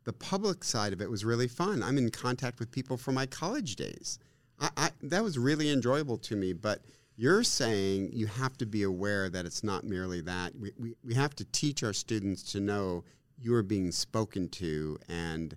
the 0.04 0.12
public 0.12 0.64
side 0.64 0.92
of 0.92 1.00
it 1.00 1.10
was 1.10 1.24
really 1.24 1.48
fun. 1.48 1.82
I'm 1.82 1.98
in 1.98 2.10
contact 2.10 2.60
with 2.60 2.70
people 2.70 2.96
from 2.96 3.14
my 3.14 3.26
college 3.26 3.76
days. 3.76 4.18
I, 4.60 4.70
I, 4.76 4.90
that 5.02 5.22
was 5.22 5.38
really 5.38 5.70
enjoyable 5.70 6.18
to 6.18 6.36
me. 6.36 6.52
But 6.52 6.82
you're 7.16 7.44
saying 7.44 8.10
you 8.12 8.26
have 8.26 8.56
to 8.58 8.66
be 8.66 8.82
aware 8.82 9.28
that 9.30 9.46
it's 9.46 9.64
not 9.64 9.84
merely 9.84 10.20
that. 10.22 10.54
We, 10.58 10.72
we, 10.78 10.94
we 11.04 11.14
have 11.14 11.34
to 11.36 11.44
teach 11.46 11.82
our 11.82 11.92
students 11.92 12.42
to 12.52 12.60
know 12.60 13.04
you 13.40 13.54
are 13.54 13.62
being 13.62 13.92
spoken 13.92 14.48
to 14.50 14.98
and 15.08 15.56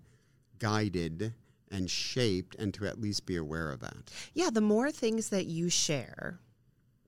guided 0.59 1.33
and 1.69 1.89
shaped 1.89 2.55
and 2.55 2.73
to 2.73 2.85
at 2.85 2.99
least 2.99 3.25
be 3.25 3.35
aware 3.35 3.71
of 3.71 3.81
that. 3.81 4.11
Yeah, 4.33 4.49
the 4.51 4.61
more 4.61 4.91
things 4.91 5.29
that 5.29 5.45
you 5.45 5.69
share, 5.69 6.39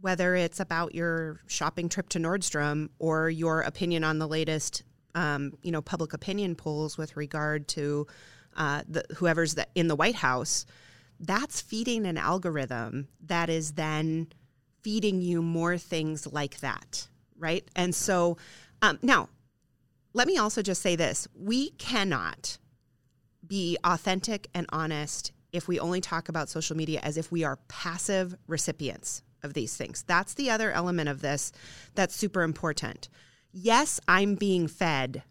whether 0.02 0.36
it's 0.36 0.60
about 0.60 0.94
your 0.94 1.40
shopping 1.48 1.90
trip 1.90 2.10
to 2.10 2.20
Nordstrom 2.20 2.90
or 3.00 3.30
your 3.30 3.62
opinion 3.62 4.04
on 4.04 4.20
the 4.20 4.28
latest, 4.28 4.84
um, 5.16 5.54
you 5.62 5.72
know, 5.72 5.82
public 5.82 6.14
opinion 6.14 6.56
polls 6.56 6.98
with 6.98 7.18
regard 7.18 7.68
to 7.70 8.08
uh, 8.58 8.84
the, 8.88 9.04
whoever's 9.18 9.56
the, 9.56 9.68
in 9.76 9.88
the 9.88 9.96
White 9.96 10.16
House, 10.16 10.66
that's 11.20 11.62
feeding 11.62 12.06
an 12.06 12.18
algorithm 12.18 13.08
that 13.26 13.50
is 13.50 13.74
then 13.74 14.28
feeding 14.82 15.22
you 15.22 15.42
more 15.42 15.78
things 15.78 16.26
like 16.28 16.60
that, 16.62 17.08
right? 17.38 17.68
And 17.76 17.94
so 17.94 18.38
um, 18.82 19.00
now, 19.02 19.30
let 20.14 20.28
me 20.28 20.38
also 20.38 20.62
just 20.62 20.82
say 20.82 20.96
this: 20.96 21.28
we 21.36 21.72
cannot 21.72 22.58
be 23.46 23.78
authentic 23.84 24.50
and 24.54 24.66
honest 24.70 25.32
if 25.52 25.68
we 25.68 25.80
only 25.80 26.02
talk 26.02 26.30
about 26.30 26.50
social 26.50 26.78
media 26.78 27.00
as 27.04 27.18
if 27.18 27.32
we 27.32 27.44
are 27.44 27.58
passive 27.68 28.36
recipients 28.48 29.24
of 29.44 29.54
these 29.54 29.76
things. 29.76 30.04
That's 30.04 30.34
the 30.34 30.50
other 30.50 30.72
element 30.72 31.10
of 31.10 31.22
this 31.22 31.52
that's 31.96 32.16
super 32.16 32.44
important. 32.44 33.10
Yes, 33.52 34.00
I'm 34.08 34.36
being 34.36 34.68
fed 34.68 35.24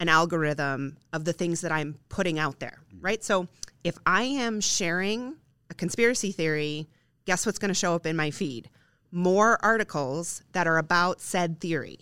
an 0.00 0.08
algorithm 0.08 0.96
of 1.12 1.24
the 1.24 1.32
things 1.32 1.60
that 1.62 1.72
I'm 1.72 1.98
putting 2.08 2.38
out 2.38 2.60
there, 2.60 2.78
mm. 2.94 2.98
right? 3.00 3.22
So 3.22 3.48
if 3.84 3.98
I 4.06 4.22
am 4.22 4.60
sharing 4.60 5.36
a 5.70 5.74
conspiracy 5.74 6.32
theory, 6.32 6.88
guess 7.24 7.44
what's 7.44 7.58
going 7.58 7.70
to 7.70 7.74
show 7.74 7.94
up 7.94 8.06
in 8.06 8.16
my 8.16 8.30
feed? 8.30 8.70
More 9.10 9.58
articles 9.64 10.42
that 10.52 10.66
are 10.66 10.78
about 10.78 11.20
said 11.20 11.60
theory. 11.60 12.00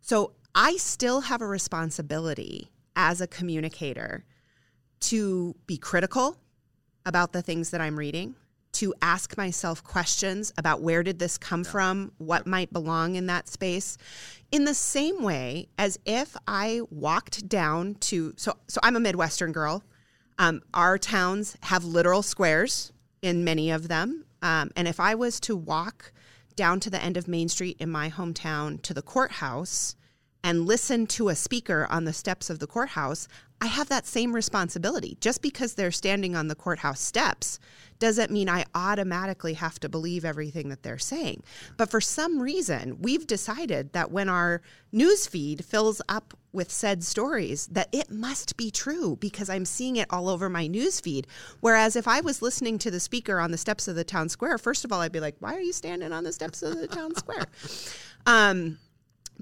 So 0.00 0.32
I 0.54 0.76
still 0.76 1.22
have 1.22 1.42
a 1.42 1.46
responsibility 1.46 2.70
as 2.94 3.20
a 3.20 3.26
communicator 3.26 4.24
to 5.00 5.54
be 5.66 5.76
critical 5.76 6.38
about 7.04 7.32
the 7.32 7.42
things 7.42 7.70
that 7.70 7.80
I'm 7.80 7.98
reading, 7.98 8.34
to 8.78 8.94
ask 9.00 9.36
myself 9.36 9.82
questions 9.82 10.52
about 10.58 10.82
where 10.82 11.02
did 11.02 11.18
this 11.18 11.38
come 11.38 11.62
yeah. 11.62 11.70
from, 11.70 12.12
what 12.18 12.46
might 12.46 12.72
belong 12.72 13.14
in 13.14 13.26
that 13.26 13.48
space. 13.48 13.96
In 14.50 14.64
the 14.64 14.74
same 14.74 15.22
way 15.22 15.68
as 15.78 15.98
if 16.04 16.36
I 16.46 16.82
walked 16.90 17.48
down 17.48 17.94
to 17.94 18.34
so 18.36 18.56
so 18.68 18.80
I'm 18.82 18.96
a 18.96 19.00
Midwestern 19.00 19.52
girl. 19.52 19.82
Um, 20.38 20.62
our 20.74 20.98
towns 20.98 21.56
have 21.62 21.84
literal 21.84 22.22
squares 22.22 22.92
in 23.22 23.44
many 23.44 23.70
of 23.70 23.88
them, 23.88 24.26
um, 24.42 24.70
and 24.76 24.86
if 24.86 25.00
I 25.00 25.14
was 25.14 25.40
to 25.40 25.56
walk 25.56 26.12
down 26.54 26.80
to 26.80 26.90
the 26.90 27.02
end 27.02 27.16
of 27.16 27.26
Main 27.28 27.48
Street 27.48 27.76
in 27.80 27.90
my 27.90 28.10
hometown 28.10 28.80
to 28.82 28.94
the 28.94 29.02
courthouse 29.02 29.96
and 30.44 30.66
listen 30.66 31.06
to 31.06 31.28
a 31.28 31.34
speaker 31.34 31.86
on 31.90 32.04
the 32.04 32.12
steps 32.12 32.50
of 32.50 32.58
the 32.58 32.66
courthouse, 32.66 33.28
I 33.60 33.66
have 33.66 33.88
that 33.88 34.06
same 34.06 34.34
responsibility. 34.34 35.16
Just 35.20 35.40
because 35.40 35.74
they're 35.74 35.90
standing 35.90 36.36
on 36.36 36.48
the 36.48 36.54
courthouse 36.54 37.00
steps 37.00 37.58
doesn't 37.98 38.30
mean 38.30 38.48
I 38.48 38.66
automatically 38.74 39.54
have 39.54 39.80
to 39.80 39.88
believe 39.88 40.24
everything 40.24 40.68
that 40.68 40.82
they're 40.82 40.98
saying. 40.98 41.42
But 41.76 41.90
for 41.90 42.00
some 42.00 42.42
reason, 42.42 42.98
we've 43.00 43.26
decided 43.26 43.94
that 43.94 44.10
when 44.10 44.28
our 44.28 44.60
news 44.92 45.26
feed 45.26 45.64
fills 45.64 46.02
up 46.08 46.34
with 46.52 46.70
said 46.70 47.02
stories, 47.02 47.66
that 47.68 47.88
it 47.92 48.10
must 48.10 48.56
be 48.56 48.70
true 48.70 49.16
because 49.16 49.48
I'm 49.48 49.64
seeing 49.64 49.96
it 49.96 50.08
all 50.10 50.28
over 50.28 50.50
my 50.50 50.66
news 50.66 51.00
feed. 51.00 51.26
Whereas 51.60 51.96
if 51.96 52.06
I 52.06 52.20
was 52.20 52.42
listening 52.42 52.78
to 52.78 52.90
the 52.90 53.00
speaker 53.00 53.40
on 53.40 53.50
the 53.50 53.58
steps 53.58 53.88
of 53.88 53.96
the 53.96 54.04
town 54.04 54.28
square, 54.28 54.58
first 54.58 54.84
of 54.84 54.92
all, 54.92 55.00
I'd 55.00 55.12
be 55.12 55.20
like, 55.20 55.36
why 55.38 55.54
are 55.54 55.60
you 55.60 55.72
standing 55.72 56.12
on 56.12 56.24
the 56.24 56.32
steps 56.32 56.62
of 56.62 56.78
the 56.78 56.88
town 56.88 57.14
square? 57.14 57.46
Um, 58.28 58.78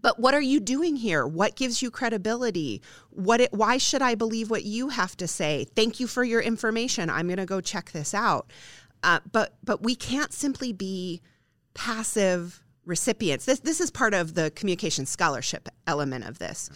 but 0.05 0.21
what 0.21 0.35
are 0.35 0.41
you 0.43 0.61
doing 0.61 0.97
here? 0.97 1.27
What 1.27 1.57
gives 1.57 1.81
you 1.81 1.91
credibility? 1.91 2.83
What 3.09 3.41
it, 3.41 3.55
why 3.55 3.79
should 3.79 4.03
I 4.03 4.15
believe 4.15 4.51
what 4.51 4.63
you 4.63 4.91
have 4.91 5.17
to 5.17 5.27
say? 5.27 5.67
Thank 5.75 5.99
you 5.99 6.07
for 6.07 6.23
your 6.23 6.43
information. 6.43 7.09
I'm 7.09 7.27
going 7.27 7.39
to 7.39 7.47
go 7.47 7.63
check 7.63 7.91
this 7.93 8.13
out. 8.13 8.53
Uh, 9.03 9.21
but 9.33 9.55
but 9.65 9.83
we 9.83 9.95
can't 9.95 10.31
simply 10.31 10.75
be 10.75 11.23
passive 11.73 12.63
recipients. 12.85 13.47
This 13.47 13.61
this 13.61 13.81
is 13.81 13.91
part 13.91 14.13
of 14.13 14.35
the 14.35 14.51
communication 14.51 15.07
scholarship 15.07 15.71
element 15.87 16.27
of 16.27 16.39
this. 16.39 16.69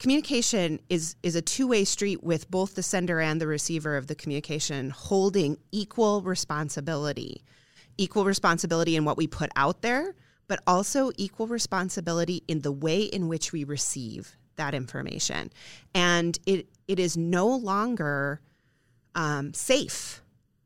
Communication 0.00 0.80
is 0.90 1.14
is 1.22 1.36
a 1.36 1.42
two-way 1.42 1.84
street 1.84 2.24
with 2.24 2.50
both 2.50 2.74
the 2.74 2.82
sender 2.82 3.20
and 3.20 3.40
the 3.40 3.46
receiver 3.46 3.96
of 3.96 4.08
the 4.08 4.16
communication 4.16 4.90
holding 4.90 5.58
equal 5.70 6.22
responsibility. 6.22 7.44
Equal 7.98 8.24
responsibility 8.24 8.96
in 8.96 9.04
what 9.04 9.16
we 9.16 9.28
put 9.28 9.50
out 9.54 9.82
there 9.82 10.16
but 10.48 10.60
also 10.66 11.10
equal 11.16 11.46
responsibility 11.46 12.42
in 12.48 12.60
the 12.60 12.72
way 12.72 13.02
in 13.02 13.28
which 13.28 13.52
we 13.52 13.64
receive 13.64 14.36
that 14.56 14.74
information. 14.74 15.50
And 15.94 16.38
it, 16.46 16.68
it 16.86 16.98
is 16.98 17.16
no 17.16 17.48
longer 17.48 18.40
um, 19.14 19.54
safe 19.54 20.22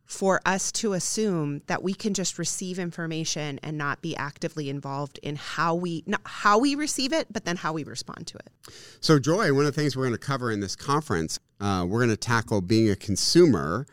for 0.08 0.40
us 0.46 0.72
to 0.72 0.94
assume 0.94 1.60
that 1.66 1.82
we 1.82 1.92
can 1.92 2.14
just 2.14 2.38
receive 2.38 2.78
information 2.78 3.60
and 3.62 3.76
not 3.76 4.00
be 4.00 4.16
actively 4.16 4.70
involved 4.70 5.20
in 5.22 5.36
how 5.36 5.74
we 5.74 6.02
not 6.06 6.22
how 6.24 6.58
we 6.58 6.74
receive 6.74 7.12
it, 7.12 7.26
but 7.30 7.44
then 7.44 7.56
how 7.56 7.74
we 7.74 7.84
respond 7.84 8.26
to 8.26 8.38
it. 8.38 8.48
So, 9.00 9.18
Joy, 9.18 9.52
one 9.52 9.66
of 9.66 9.74
the 9.74 9.80
things 9.80 9.96
we're 9.96 10.04
going 10.04 10.18
to 10.18 10.18
cover 10.18 10.50
in 10.50 10.60
this 10.60 10.74
conference, 10.74 11.38
uh, 11.60 11.84
we're 11.86 11.98
going 11.98 12.08
to 12.08 12.16
tackle 12.16 12.62
being 12.62 12.88
a 12.88 12.96
consumer 12.96 13.86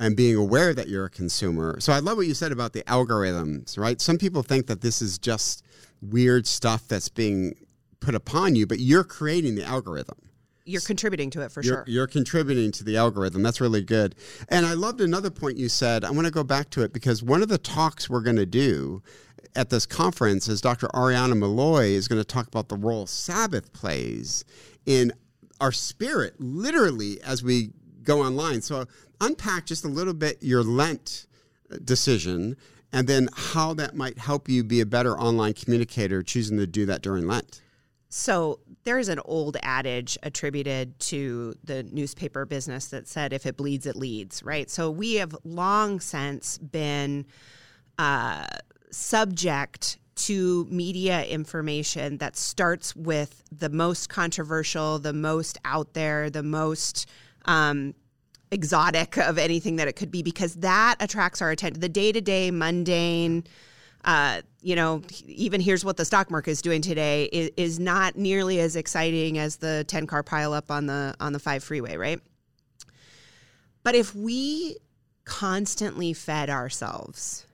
and 0.00 0.16
being 0.16 0.34
aware 0.34 0.72
that 0.74 0.88
you're 0.88 1.04
a 1.04 1.10
consumer. 1.10 1.78
So 1.78 1.92
I 1.92 1.98
love 1.98 2.16
what 2.16 2.26
you 2.26 2.34
said 2.34 2.52
about 2.52 2.72
the 2.72 2.82
algorithms, 2.84 3.78
right? 3.78 4.00
Some 4.00 4.16
people 4.16 4.42
think 4.42 4.66
that 4.66 4.80
this 4.80 5.02
is 5.02 5.18
just 5.18 5.62
weird 6.00 6.46
stuff 6.46 6.88
that's 6.88 7.10
being 7.10 7.54
put 8.00 8.14
upon 8.14 8.56
you, 8.56 8.66
but 8.66 8.80
you're 8.80 9.04
creating 9.04 9.54
the 9.54 9.64
algorithm. 9.64 10.16
You're 10.64 10.80
contributing 10.80 11.30
to 11.30 11.42
it 11.42 11.52
for 11.52 11.62
you're, 11.62 11.74
sure. 11.74 11.84
You're 11.86 12.06
contributing 12.06 12.72
to 12.72 12.84
the 12.84 12.96
algorithm. 12.96 13.42
That's 13.42 13.60
really 13.60 13.82
good. 13.82 14.14
And 14.48 14.64
I 14.64 14.72
loved 14.72 15.02
another 15.02 15.30
point 15.30 15.58
you 15.58 15.68
said. 15.68 16.04
I 16.04 16.10
want 16.10 16.26
to 16.26 16.32
go 16.32 16.44
back 16.44 16.70
to 16.70 16.82
it 16.82 16.92
because 16.92 17.22
one 17.22 17.42
of 17.42 17.48
the 17.48 17.58
talks 17.58 18.08
we're 18.08 18.20
going 18.22 18.36
to 18.36 18.46
do 18.46 19.02
at 19.54 19.68
this 19.68 19.84
conference 19.84 20.48
is 20.48 20.60
Dr. 20.60 20.88
Arianna 20.88 21.36
Molloy 21.36 21.88
is 21.88 22.08
going 22.08 22.20
to 22.20 22.24
talk 22.24 22.46
about 22.46 22.68
the 22.68 22.76
role 22.76 23.06
Sabbath 23.06 23.72
plays 23.72 24.44
in 24.86 25.12
our 25.60 25.72
spirit, 25.72 26.34
literally, 26.38 27.20
as 27.22 27.42
we 27.42 27.70
go 28.10 28.22
online. 28.22 28.60
So 28.60 28.86
unpack 29.20 29.66
just 29.66 29.84
a 29.84 29.88
little 29.88 30.14
bit 30.14 30.42
your 30.42 30.62
Lent 30.62 31.26
decision 31.84 32.56
and 32.92 33.06
then 33.06 33.28
how 33.34 33.74
that 33.74 33.94
might 33.94 34.18
help 34.18 34.48
you 34.48 34.64
be 34.64 34.80
a 34.80 34.86
better 34.86 35.18
online 35.18 35.52
communicator 35.54 36.22
choosing 36.22 36.58
to 36.58 36.66
do 36.66 36.86
that 36.86 37.02
during 37.02 37.26
Lent. 37.28 37.62
So 38.08 38.58
there's 38.82 39.08
an 39.08 39.20
old 39.24 39.56
adage 39.62 40.18
attributed 40.24 40.98
to 40.98 41.54
the 41.62 41.84
newspaper 41.84 42.44
business 42.44 42.88
that 42.88 43.06
said, 43.06 43.32
if 43.32 43.46
it 43.46 43.56
bleeds, 43.56 43.86
it 43.86 43.94
leads, 43.94 44.42
right? 44.42 44.68
So 44.68 44.90
we 44.90 45.14
have 45.14 45.36
long 45.44 46.00
since 46.00 46.58
been 46.58 47.26
uh, 47.96 48.46
subject 48.90 49.98
to 50.16 50.66
media 50.68 51.24
information 51.24 52.18
that 52.18 52.36
starts 52.36 52.96
with 52.96 53.44
the 53.52 53.68
most 53.68 54.08
controversial, 54.08 54.98
the 54.98 55.12
most 55.12 55.56
out 55.64 55.94
there, 55.94 56.28
the 56.28 56.42
most 56.42 57.06
um, 57.44 57.94
exotic 58.50 59.16
of 59.16 59.38
anything 59.38 59.76
that 59.76 59.88
it 59.88 59.94
could 59.94 60.10
be 60.10 60.22
because 60.22 60.54
that 60.56 60.96
attracts 61.00 61.40
our 61.40 61.50
attention. 61.50 61.80
The 61.80 61.88
day 61.88 62.12
to 62.12 62.20
day, 62.20 62.50
mundane, 62.50 63.44
uh, 64.04 64.42
you 64.60 64.74
know, 64.74 65.02
even 65.26 65.60
here's 65.60 65.84
what 65.84 65.96
the 65.96 66.04
stock 66.04 66.30
market 66.30 66.50
is 66.52 66.62
doing 66.62 66.82
today 66.82 67.24
is, 67.32 67.50
is 67.56 67.78
not 67.78 68.16
nearly 68.16 68.60
as 68.60 68.76
exciting 68.76 69.38
as 69.38 69.56
the 69.56 69.84
10 69.88 70.06
car 70.06 70.22
pileup 70.22 70.70
on 70.70 70.86
the 70.86 71.14
on 71.20 71.32
the 71.32 71.38
five 71.38 71.62
freeway, 71.62 71.96
right? 71.96 72.20
But 73.82 73.94
if 73.94 74.14
we 74.14 74.76
constantly 75.24 76.12
fed 76.12 76.50
ourselves 76.50 77.46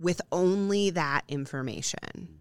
with 0.00 0.20
only 0.32 0.90
that 0.90 1.22
information, 1.28 2.40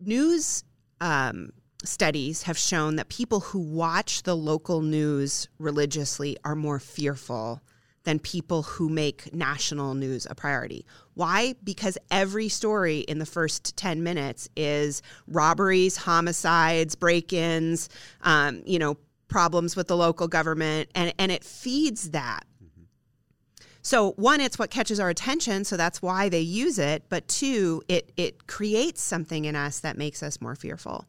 news 0.00 0.64
um, 1.00 1.52
studies 1.84 2.42
have 2.44 2.58
shown 2.58 2.96
that 2.96 3.08
people 3.08 3.40
who 3.40 3.58
watch 3.58 4.22
the 4.22 4.36
local 4.36 4.82
news 4.82 5.48
religiously 5.58 6.36
are 6.44 6.54
more 6.54 6.78
fearful 6.78 7.62
than 8.04 8.18
people 8.18 8.62
who 8.62 8.88
make 8.88 9.32
national 9.34 9.94
news 9.94 10.26
a 10.30 10.34
priority. 10.34 10.86
Why? 11.14 11.54
Because 11.62 11.98
every 12.10 12.48
story 12.48 13.00
in 13.00 13.18
the 13.18 13.26
first 13.26 13.76
10 13.76 14.02
minutes 14.02 14.48
is 14.56 15.02
robberies, 15.26 15.96
homicides, 15.96 16.94
break 16.94 17.32
ins, 17.32 17.88
um, 18.22 18.62
you 18.64 18.78
know, 18.78 18.96
problems 19.28 19.76
with 19.76 19.86
the 19.86 19.96
local 19.96 20.28
government, 20.28 20.88
and, 20.94 21.12
and 21.18 21.30
it 21.30 21.44
feeds 21.44 22.10
that. 22.10 22.44
So 23.82 24.12
one, 24.12 24.40
it's 24.40 24.58
what 24.58 24.70
catches 24.70 25.00
our 25.00 25.08
attention, 25.08 25.64
so 25.64 25.76
that's 25.76 26.02
why 26.02 26.28
they 26.28 26.40
use 26.40 26.78
it. 26.78 27.04
But 27.08 27.26
two, 27.28 27.82
it 27.88 28.12
it 28.16 28.46
creates 28.46 29.00
something 29.00 29.46
in 29.46 29.56
us 29.56 29.80
that 29.80 29.96
makes 29.96 30.22
us 30.22 30.40
more 30.40 30.54
fearful. 30.54 31.06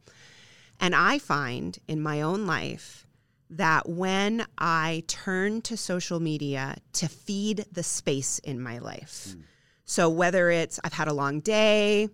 And 0.82 0.96
I 0.96 1.20
find 1.20 1.78
in 1.88 2.02
my 2.02 2.22
own 2.22 2.48
life 2.48 3.06
that 3.52 3.88
when 3.88 4.46
I 4.58 5.04
turn 5.08 5.62
to 5.64 5.78
social 5.78 6.20
media 6.20 6.78
to 6.94 7.08
feed 7.08 7.66
the 7.72 7.84
space 7.84 8.40
in 8.40 8.60
my 8.60 8.80
life, 8.80 9.28
mm. 9.30 9.44
so 9.86 10.10
whether 10.10 10.50
it's 10.50 10.80
I've 10.84 10.94
had 10.94 11.08
a 11.08 11.14
long 11.14 11.40
day 11.40 12.10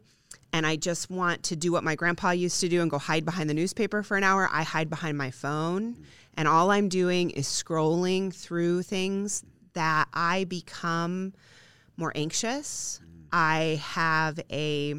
and 0.51 0.67
I 0.67 0.75
just 0.75 1.09
want 1.09 1.43
to 1.43 1.55
do 1.55 1.71
what 1.71 1.85
my 1.85 1.95
grandpa 1.95 2.31
used 2.31 2.59
to 2.59 2.67
do 2.67 2.81
and 2.81 2.91
go 2.91 2.97
hide 2.97 3.23
behind 3.23 3.49
the 3.49 3.53
newspaper 3.53 4.03
for 4.03 4.17
an 4.17 4.23
hour, 4.23 4.49
I 4.51 4.63
hide 4.63 4.89
behind 4.89 5.17
my 5.17 5.31
phone. 5.31 5.93
Mm. 5.93 6.03
And 6.35 6.47
all 6.47 6.69
I'm 6.69 6.89
doing 6.89 7.29
is 7.31 7.47
scrolling 7.47 8.33
through 8.33 8.83
things 8.83 9.43
that 9.73 10.07
I 10.13 10.43
become 10.43 11.33
more 11.95 12.11
anxious. 12.15 12.99
I 13.31 13.81
have 13.83 14.39
a 14.51 14.95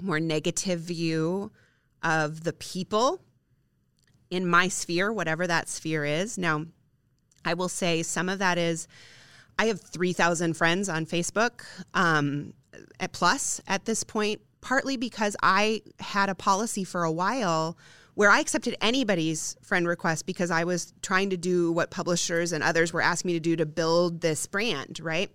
more 0.00 0.20
negative 0.20 0.80
view 0.80 1.50
of 2.04 2.44
the 2.44 2.52
people 2.52 3.20
in 4.30 4.46
my 4.46 4.68
sphere, 4.68 5.12
whatever 5.12 5.46
that 5.46 5.68
sphere 5.68 6.04
is. 6.04 6.38
Now, 6.38 6.66
I 7.44 7.54
will 7.54 7.68
say 7.68 8.02
some 8.02 8.28
of 8.28 8.38
that 8.38 8.58
is 8.58 8.86
I 9.58 9.66
have 9.66 9.80
3,000 9.80 10.54
friends 10.54 10.88
on 10.88 11.06
Facebook 11.06 11.64
um, 11.94 12.54
at 13.00 13.12
plus 13.12 13.60
at 13.66 13.84
this 13.84 14.04
point, 14.04 14.40
partly 14.60 14.96
because 14.96 15.36
I 15.42 15.82
had 16.00 16.28
a 16.28 16.34
policy 16.34 16.84
for 16.84 17.04
a 17.04 17.12
while 17.12 17.76
where 18.14 18.30
I 18.30 18.40
accepted 18.40 18.76
anybody's 18.80 19.56
friend 19.62 19.88
request 19.88 20.24
because 20.26 20.50
I 20.50 20.64
was 20.64 20.92
trying 21.02 21.30
to 21.30 21.36
do 21.36 21.72
what 21.72 21.90
publishers 21.90 22.52
and 22.52 22.62
others 22.62 22.92
were 22.92 23.02
asking 23.02 23.30
me 23.30 23.32
to 23.34 23.40
do 23.40 23.56
to 23.56 23.66
build 23.66 24.20
this 24.20 24.46
brand, 24.46 25.00
right? 25.00 25.30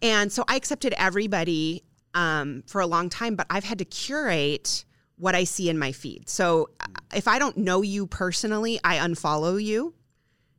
And 0.00 0.32
so 0.32 0.44
I 0.48 0.56
accepted 0.56 0.94
everybody 0.98 1.84
um, 2.14 2.64
for 2.66 2.80
a 2.80 2.86
long 2.86 3.08
time, 3.08 3.36
but 3.36 3.46
I've 3.50 3.64
had 3.64 3.78
to 3.78 3.84
curate 3.84 4.84
what 5.22 5.36
I 5.36 5.44
see 5.44 5.68
in 5.68 5.78
my 5.78 5.92
feed. 5.92 6.28
So 6.28 6.70
uh, 6.80 6.86
if 7.14 7.28
I 7.28 7.38
don't 7.38 7.56
know 7.56 7.80
you 7.80 8.08
personally, 8.08 8.80
I 8.82 8.96
unfollow 8.96 9.62
you. 9.62 9.94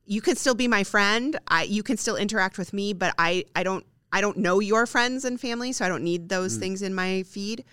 You 0.05 0.21
can 0.21 0.37
still 0.37 0.55
be 0.55 0.69
my 0.69 0.85
friend. 0.85 1.37
I 1.49 1.63
you 1.63 1.83
can 1.83 1.97
still 1.97 2.15
interact 2.15 2.57
with 2.57 2.71
me, 2.71 2.93
but 2.93 3.13
I 3.17 3.43
I 3.57 3.63
don't 3.63 3.85
I 4.13 4.21
don't 4.21 4.37
know 4.37 4.61
your 4.61 4.85
friends 4.85 5.25
and 5.25 5.37
family, 5.37 5.73
so 5.73 5.83
I 5.83 5.89
don't 5.89 6.03
need 6.03 6.29
those 6.29 6.55
mm. 6.55 6.61
things 6.61 6.81
in 6.81 6.95
my 6.95 7.23
feed. 7.23 7.65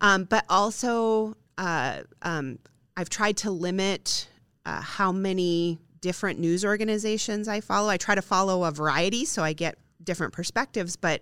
Um, 0.00 0.24
but 0.24 0.46
also, 0.48 1.36
uh, 1.58 2.04
um, 2.22 2.58
I've 2.96 3.10
tried 3.10 3.36
to 3.38 3.50
limit 3.50 4.28
uh, 4.64 4.80
how 4.80 5.12
many 5.12 5.78
different 6.00 6.38
news 6.38 6.64
organizations 6.64 7.48
I 7.48 7.60
follow. 7.60 7.90
I 7.90 7.98
try 7.98 8.14
to 8.14 8.22
follow 8.22 8.64
a 8.64 8.70
variety 8.70 9.26
so 9.26 9.42
I 9.42 9.52
get 9.52 9.76
different 10.02 10.32
perspectives. 10.32 10.96
But 10.96 11.20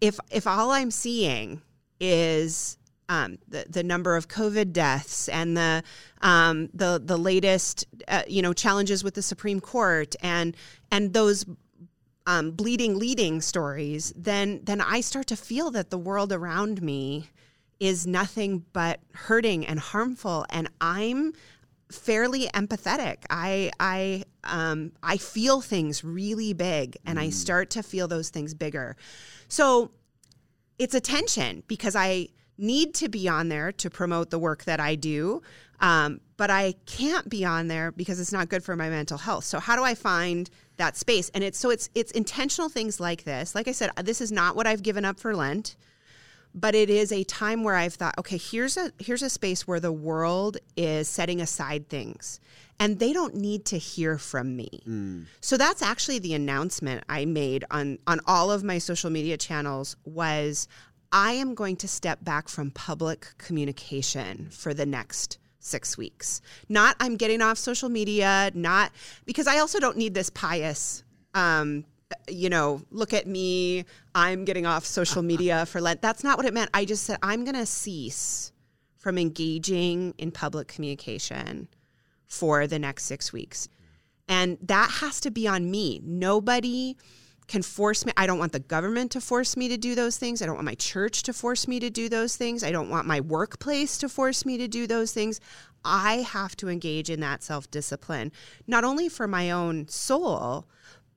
if 0.00 0.20
if 0.30 0.46
all 0.46 0.70
I'm 0.70 0.92
seeing 0.92 1.62
is 1.98 2.78
um, 3.10 3.38
the 3.48 3.66
the 3.68 3.82
number 3.82 4.16
of 4.16 4.28
COVID 4.28 4.72
deaths 4.72 5.28
and 5.28 5.56
the 5.56 5.82
um, 6.22 6.70
the 6.72 7.02
the 7.04 7.18
latest 7.18 7.84
uh, 8.08 8.22
you 8.28 8.40
know 8.40 8.52
challenges 8.52 9.02
with 9.04 9.14
the 9.14 9.22
Supreme 9.22 9.60
Court 9.60 10.14
and 10.22 10.56
and 10.92 11.12
those 11.12 11.44
um, 12.26 12.52
bleeding 12.52 12.98
leading 12.98 13.40
stories, 13.40 14.12
then 14.16 14.60
then 14.62 14.80
I 14.80 15.00
start 15.00 15.26
to 15.26 15.36
feel 15.36 15.72
that 15.72 15.90
the 15.90 15.98
world 15.98 16.32
around 16.32 16.80
me 16.80 17.28
is 17.80 18.06
nothing 18.06 18.64
but 18.72 19.00
hurting 19.12 19.66
and 19.66 19.80
harmful. 19.80 20.46
And 20.50 20.68
i'm 20.80 21.32
fairly 21.90 22.46
empathetic. 22.48 23.24
I 23.28 23.72
i 23.80 24.22
um, 24.44 24.92
i 25.02 25.16
feel 25.16 25.60
things 25.60 26.04
really 26.04 26.52
big 26.52 26.96
and 27.04 27.18
mm. 27.18 27.22
i 27.22 27.30
start 27.30 27.70
to 27.70 27.82
feel 27.82 28.06
those 28.06 28.30
things 28.30 28.54
bigger. 28.54 28.96
So 29.48 29.90
it's 30.78 30.94
a 30.94 31.00
tension 31.00 31.64
because 31.66 31.96
i 31.96 32.28
need 32.60 32.94
to 32.94 33.08
be 33.08 33.28
on 33.28 33.48
there 33.48 33.72
to 33.72 33.90
promote 33.90 34.30
the 34.30 34.38
work 34.38 34.64
that 34.64 34.80
i 34.80 34.94
do 34.94 35.42
um, 35.80 36.20
but 36.36 36.50
i 36.50 36.74
can't 36.86 37.28
be 37.28 37.44
on 37.44 37.68
there 37.68 37.90
because 37.92 38.20
it's 38.20 38.32
not 38.32 38.48
good 38.48 38.62
for 38.62 38.76
my 38.76 38.88
mental 38.88 39.18
health 39.18 39.44
so 39.44 39.58
how 39.58 39.76
do 39.76 39.82
i 39.82 39.94
find 39.94 40.50
that 40.76 40.96
space 40.96 41.30
and 41.34 41.42
it's 41.44 41.58
so 41.58 41.70
it's 41.70 41.90
it's 41.94 42.12
intentional 42.12 42.68
things 42.68 43.00
like 43.00 43.24
this 43.24 43.54
like 43.54 43.68
i 43.68 43.72
said 43.72 43.90
this 44.04 44.20
is 44.20 44.30
not 44.30 44.56
what 44.56 44.66
i've 44.66 44.82
given 44.82 45.04
up 45.04 45.18
for 45.18 45.34
lent 45.34 45.76
but 46.54 46.74
it 46.74 46.90
is 46.90 47.12
a 47.12 47.22
time 47.24 47.62
where 47.62 47.76
I've 47.76 47.94
thought, 47.94 48.14
okay, 48.18 48.36
here's 48.36 48.76
a 48.76 48.92
here's 48.98 49.22
a 49.22 49.30
space 49.30 49.66
where 49.66 49.80
the 49.80 49.92
world 49.92 50.58
is 50.76 51.08
setting 51.08 51.40
aside 51.40 51.88
things 51.88 52.40
and 52.78 52.98
they 52.98 53.12
don't 53.12 53.34
need 53.34 53.66
to 53.66 53.78
hear 53.78 54.18
from 54.18 54.56
me. 54.56 54.80
Mm. 54.86 55.26
So 55.40 55.56
that's 55.56 55.82
actually 55.82 56.18
the 56.18 56.34
announcement 56.34 57.04
I 57.08 57.24
made 57.24 57.64
on 57.70 57.98
on 58.06 58.20
all 58.26 58.50
of 58.50 58.64
my 58.64 58.78
social 58.78 59.10
media 59.10 59.36
channels 59.36 59.96
was 60.04 60.66
I 61.12 61.32
am 61.32 61.54
going 61.54 61.76
to 61.76 61.88
step 61.88 62.24
back 62.24 62.48
from 62.48 62.70
public 62.70 63.34
communication 63.38 64.48
for 64.50 64.72
the 64.74 64.86
next 64.86 65.38
6 65.60 65.98
weeks. 65.98 66.40
Not 66.68 66.96
I'm 67.00 67.16
getting 67.16 67.42
off 67.42 67.58
social 67.58 67.88
media, 67.88 68.50
not 68.54 68.92
because 69.26 69.46
I 69.46 69.58
also 69.58 69.80
don't 69.80 69.96
need 69.96 70.14
this 70.14 70.30
pious 70.30 71.02
um, 71.34 71.84
you 72.28 72.50
know, 72.50 72.82
look 72.90 73.14
at 73.14 73.26
me, 73.26 73.84
I'm 74.14 74.44
getting 74.44 74.66
off 74.66 74.84
social 74.84 75.22
media 75.22 75.66
for 75.66 75.80
Lent. 75.80 76.02
That's 76.02 76.24
not 76.24 76.36
what 76.36 76.46
it 76.46 76.54
meant. 76.54 76.70
I 76.74 76.84
just 76.84 77.04
said, 77.04 77.18
I'm 77.22 77.44
going 77.44 77.56
to 77.56 77.66
cease 77.66 78.52
from 78.96 79.18
engaging 79.18 80.14
in 80.18 80.30
public 80.30 80.68
communication 80.68 81.68
for 82.26 82.66
the 82.66 82.78
next 82.78 83.04
six 83.04 83.32
weeks. 83.32 83.68
And 84.28 84.58
that 84.62 84.90
has 85.00 85.20
to 85.20 85.30
be 85.30 85.48
on 85.48 85.70
me. 85.70 86.00
Nobody 86.04 86.96
can 87.50 87.62
force 87.62 88.06
me. 88.06 88.12
I 88.16 88.26
don't 88.26 88.38
want 88.38 88.52
the 88.52 88.60
government 88.60 89.10
to 89.10 89.20
force 89.20 89.56
me 89.56 89.68
to 89.68 89.76
do 89.76 89.96
those 89.96 90.16
things. 90.16 90.40
I 90.40 90.46
don't 90.46 90.54
want 90.54 90.66
my 90.66 90.76
church 90.76 91.24
to 91.24 91.32
force 91.32 91.66
me 91.66 91.80
to 91.80 91.90
do 91.90 92.08
those 92.08 92.36
things. 92.36 92.62
I 92.62 92.70
don't 92.70 92.88
want 92.88 93.08
my 93.08 93.20
workplace 93.20 93.98
to 93.98 94.08
force 94.08 94.46
me 94.46 94.56
to 94.58 94.68
do 94.68 94.86
those 94.86 95.12
things. 95.12 95.40
I 95.84 96.18
have 96.18 96.54
to 96.56 96.68
engage 96.68 97.10
in 97.10 97.18
that 97.20 97.42
self 97.42 97.68
discipline, 97.70 98.30
not 98.68 98.84
only 98.84 99.08
for 99.08 99.26
my 99.26 99.50
own 99.50 99.88
soul, 99.88 100.68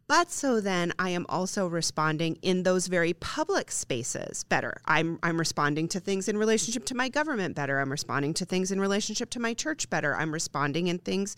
but 0.08 0.32
so 0.32 0.60
then 0.60 0.92
I 1.00 1.12
am 1.12 1.26
also 1.30 1.68
responding 1.68 2.38
in 2.42 2.64
those 2.64 2.88
very 2.88 3.14
public 3.14 3.72
spaces 3.72 4.44
better. 4.44 4.82
I'm, 4.86 5.20
I'm 5.24 5.38
responding 5.38 5.88
to 5.90 6.00
things 6.00 6.28
in 6.28 6.38
relationship 6.38 6.86
to 6.86 6.96
my 6.96 7.10
government 7.10 7.56
better. 7.56 7.80
I'm 7.80 7.92
responding 7.92 8.34
to 8.36 8.46
things 8.46 8.72
in 8.72 8.82
relationship 8.82 9.30
to 9.32 9.40
my 9.40 9.54
church 9.54 9.90
better. 9.90 10.16
I'm 10.16 10.34
responding 10.34 10.88
in 10.88 10.98
things 10.98 11.36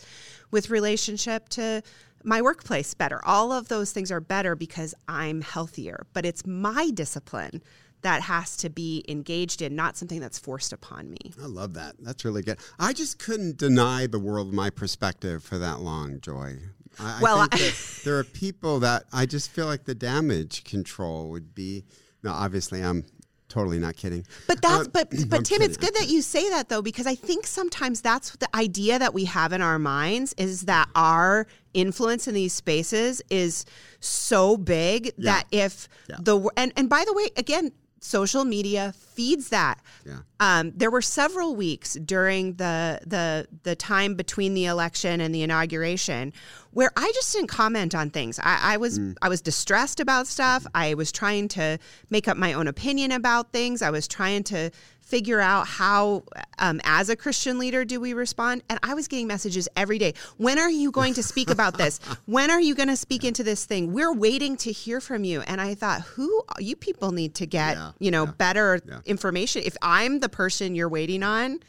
with 0.50 0.70
relationship 0.70 1.48
to 1.50 1.82
my 2.26 2.42
workplace 2.42 2.92
better. 2.92 3.24
All 3.24 3.52
of 3.52 3.68
those 3.68 3.92
things 3.92 4.10
are 4.10 4.20
better 4.20 4.56
because 4.56 4.94
I'm 5.08 5.40
healthier. 5.40 6.06
But 6.12 6.26
it's 6.26 6.44
my 6.44 6.90
discipline 6.92 7.62
that 8.02 8.22
has 8.22 8.56
to 8.58 8.68
be 8.68 9.04
engaged 9.08 9.62
in, 9.62 9.74
not 9.74 9.96
something 9.96 10.20
that's 10.20 10.38
forced 10.38 10.72
upon 10.72 11.10
me. 11.10 11.32
I 11.42 11.46
love 11.46 11.74
that. 11.74 11.94
That's 12.00 12.24
really 12.24 12.42
good. 12.42 12.58
I 12.78 12.92
just 12.92 13.18
couldn't 13.18 13.56
deny 13.56 14.06
the 14.06 14.18
world 14.18 14.52
my 14.52 14.70
perspective 14.70 15.42
for 15.42 15.56
that 15.58 15.80
long, 15.80 16.20
Joy. 16.20 16.58
I, 16.98 17.18
well, 17.22 17.46
I 17.50 17.72
there 18.04 18.18
are 18.18 18.24
people 18.24 18.80
that 18.80 19.04
I 19.12 19.26
just 19.26 19.50
feel 19.50 19.66
like 19.66 19.84
the 19.84 19.94
damage 19.94 20.64
control 20.64 21.30
would 21.30 21.54
be. 21.54 21.84
Now, 22.22 22.32
obviously, 22.34 22.82
I'm 22.82 23.04
totally 23.48 23.78
not 23.78 23.96
kidding. 23.96 24.26
But 24.46 24.60
that's 24.62 24.86
uh, 24.86 24.90
but 24.92 25.10
but 25.28 25.38
I'm 25.38 25.42
Tim, 25.42 25.58
kidding. 25.58 25.64
it's 25.68 25.76
good 25.76 25.94
that 25.94 26.08
you 26.08 26.22
say 26.22 26.50
that 26.50 26.68
though 26.68 26.82
because 26.82 27.06
I 27.06 27.14
think 27.14 27.46
sometimes 27.46 28.00
that's 28.00 28.30
the 28.36 28.54
idea 28.56 28.98
that 28.98 29.14
we 29.14 29.24
have 29.24 29.52
in 29.52 29.62
our 29.62 29.78
minds 29.78 30.34
is 30.38 30.62
that 30.62 30.88
our 30.94 31.46
influence 31.76 32.26
in 32.26 32.34
these 32.34 32.52
spaces 32.52 33.22
is 33.30 33.64
so 34.00 34.56
big 34.56 35.06
yeah. 35.06 35.12
that 35.32 35.46
if 35.52 35.88
yeah. 36.08 36.16
the 36.18 36.50
and 36.56 36.72
and 36.76 36.88
by 36.88 37.04
the 37.06 37.12
way, 37.12 37.28
again, 37.36 37.72
social 38.00 38.44
media 38.44 38.94
feeds 38.96 39.48
that. 39.48 39.80
Yeah. 40.04 40.18
Um, 40.38 40.72
there 40.76 40.90
were 40.90 41.02
several 41.02 41.56
weeks 41.56 41.94
during 41.94 42.54
the 42.54 43.00
the 43.06 43.48
the 43.64 43.74
time 43.74 44.14
between 44.14 44.54
the 44.54 44.66
election 44.66 45.20
and 45.20 45.34
the 45.34 45.42
inauguration 45.42 46.32
where 46.70 46.90
I 46.96 47.10
just 47.14 47.32
didn't 47.32 47.48
comment 47.48 47.94
on 47.94 48.10
things. 48.10 48.38
I, 48.42 48.74
I 48.74 48.76
was 48.76 48.98
mm. 48.98 49.16
I 49.22 49.28
was 49.28 49.40
distressed 49.40 50.00
about 50.00 50.26
stuff. 50.26 50.66
I 50.74 50.94
was 50.94 51.10
trying 51.10 51.48
to 51.48 51.78
make 52.10 52.28
up 52.28 52.36
my 52.36 52.52
own 52.52 52.68
opinion 52.68 53.12
about 53.12 53.52
things. 53.52 53.82
I 53.82 53.90
was 53.90 54.06
trying 54.06 54.44
to 54.44 54.70
figure 55.06 55.40
out 55.40 55.68
how, 55.68 56.24
um, 56.58 56.80
as 56.84 57.08
a 57.08 57.16
Christian 57.16 57.58
leader, 57.58 57.84
do 57.84 58.00
we 58.00 58.12
respond? 58.12 58.64
And 58.68 58.78
I 58.82 58.94
was 58.94 59.06
getting 59.06 59.28
messages 59.28 59.68
every 59.76 59.98
day. 59.98 60.14
When 60.36 60.58
are 60.58 60.68
you 60.68 60.90
going 60.90 61.14
to 61.14 61.22
speak 61.22 61.48
about 61.48 61.78
this? 61.78 62.00
When 62.26 62.50
are 62.50 62.60
you 62.60 62.74
going 62.74 62.88
to 62.88 62.96
speak 62.96 63.24
into 63.24 63.44
this 63.44 63.66
thing? 63.66 63.92
We're 63.92 64.12
waiting 64.12 64.56
to 64.58 64.72
hear 64.72 65.00
from 65.00 65.22
you. 65.22 65.42
And 65.42 65.60
I 65.60 65.74
thought, 65.74 66.00
who 66.00 66.42
you 66.58 66.74
people 66.74 67.12
need 67.12 67.34
to 67.36 67.46
get, 67.46 67.76
yeah, 67.76 67.92
you 68.00 68.10
know, 68.10 68.24
yeah, 68.24 68.32
better 68.32 68.80
yeah. 68.84 68.98
information. 69.04 69.62
If 69.64 69.76
I'm 69.80 70.18
the 70.18 70.28
person 70.28 70.74
you're 70.74 70.88
waiting 70.88 71.22
on, 71.22 71.60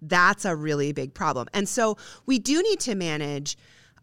that's 0.00 0.44
a 0.44 0.54
really 0.54 0.92
big 0.92 1.14
problem. 1.14 1.48
And 1.52 1.68
so 1.68 1.96
we 2.26 2.38
do 2.38 2.62
need 2.62 2.80
to 2.80 2.94
manage 2.94 3.56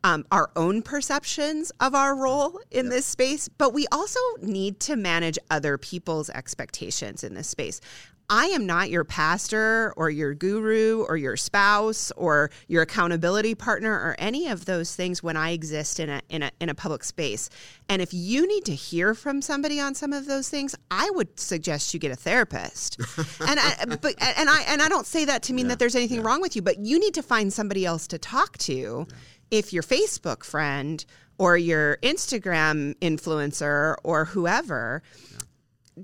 um, 0.04 0.26
our 0.32 0.50
own 0.56 0.82
perceptions 0.82 1.72
of 1.80 1.94
our 1.94 2.16
role 2.16 2.60
in 2.72 2.90
this 2.90 3.06
space, 3.06 3.48
but 3.48 3.74
we 3.74 3.88
also 3.92 4.20
need 4.42 4.80
to 4.82 4.96
manage 4.96 5.38
other 5.50 5.78
people's 5.78 6.30
expectations 6.30 7.24
in 7.24 7.36
this 7.36 7.48
space. 7.48 7.82
I 8.30 8.46
am 8.48 8.66
not 8.66 8.90
your 8.90 9.04
pastor 9.04 9.94
or 9.98 10.10
your 10.10 10.34
guru 10.34 11.04
or 11.04 11.18
your 11.18 11.36
spouse 11.36 12.12
or 12.16 12.50
your 12.68 12.82
accountability 12.84 13.56
partner 13.56 13.92
or 13.92 14.16
any 14.18 14.48
of 14.48 14.66
those 14.66 14.96
things 14.96 15.22
when 15.22 15.36
I 15.36 15.52
exist 15.52 16.00
in 16.00 16.10
a 16.10 16.22
in 16.30 16.44
a 16.44 16.52
in 16.60 16.70
a 16.70 16.76
public 16.76 17.04
space. 17.04 17.50
And 17.90 18.02
if 18.02 18.14
you 18.14 18.48
need 18.48 18.66
to 18.66 18.76
hear 18.76 19.14
from 19.14 19.42
somebody 19.42 19.80
on 19.80 19.96
some 19.96 20.14
of 20.14 20.28
those 20.28 20.50
things, 20.50 20.76
I 20.90 21.10
would 21.14 21.40
suggest 21.40 21.94
you 21.94 22.00
get 22.00 22.12
a 22.12 22.16
therapist. 22.16 23.00
and 23.18 23.60
I, 23.60 23.98
but 24.02 24.16
and 24.22 24.50
I 24.50 24.64
and 24.68 24.82
I 24.82 24.88
don't 24.88 25.06
say 25.06 25.26
that 25.26 25.44
to 25.44 25.54
mean 25.54 25.66
Yeah, 25.66 25.70
that 25.70 25.80
there's 25.80 25.96
anything 25.96 26.20
yeah. 26.20 26.28
wrong 26.28 26.42
with 26.42 26.56
you, 26.56 26.62
but 26.62 26.80
you 26.80 27.00
need 27.00 27.14
to 27.16 27.24
find 27.24 27.52
somebody 27.52 27.86
else 27.86 28.08
to 28.08 28.18
talk 28.18 28.58
to. 28.60 29.08
If 29.50 29.74
your 29.74 29.84
Facebook 29.84 30.46
friend 30.46 31.04
or 31.38 31.58
your 31.58 31.98
Instagram 31.98 32.96
influencer 33.00 33.96
or 34.04 34.26
whoever 34.26 35.02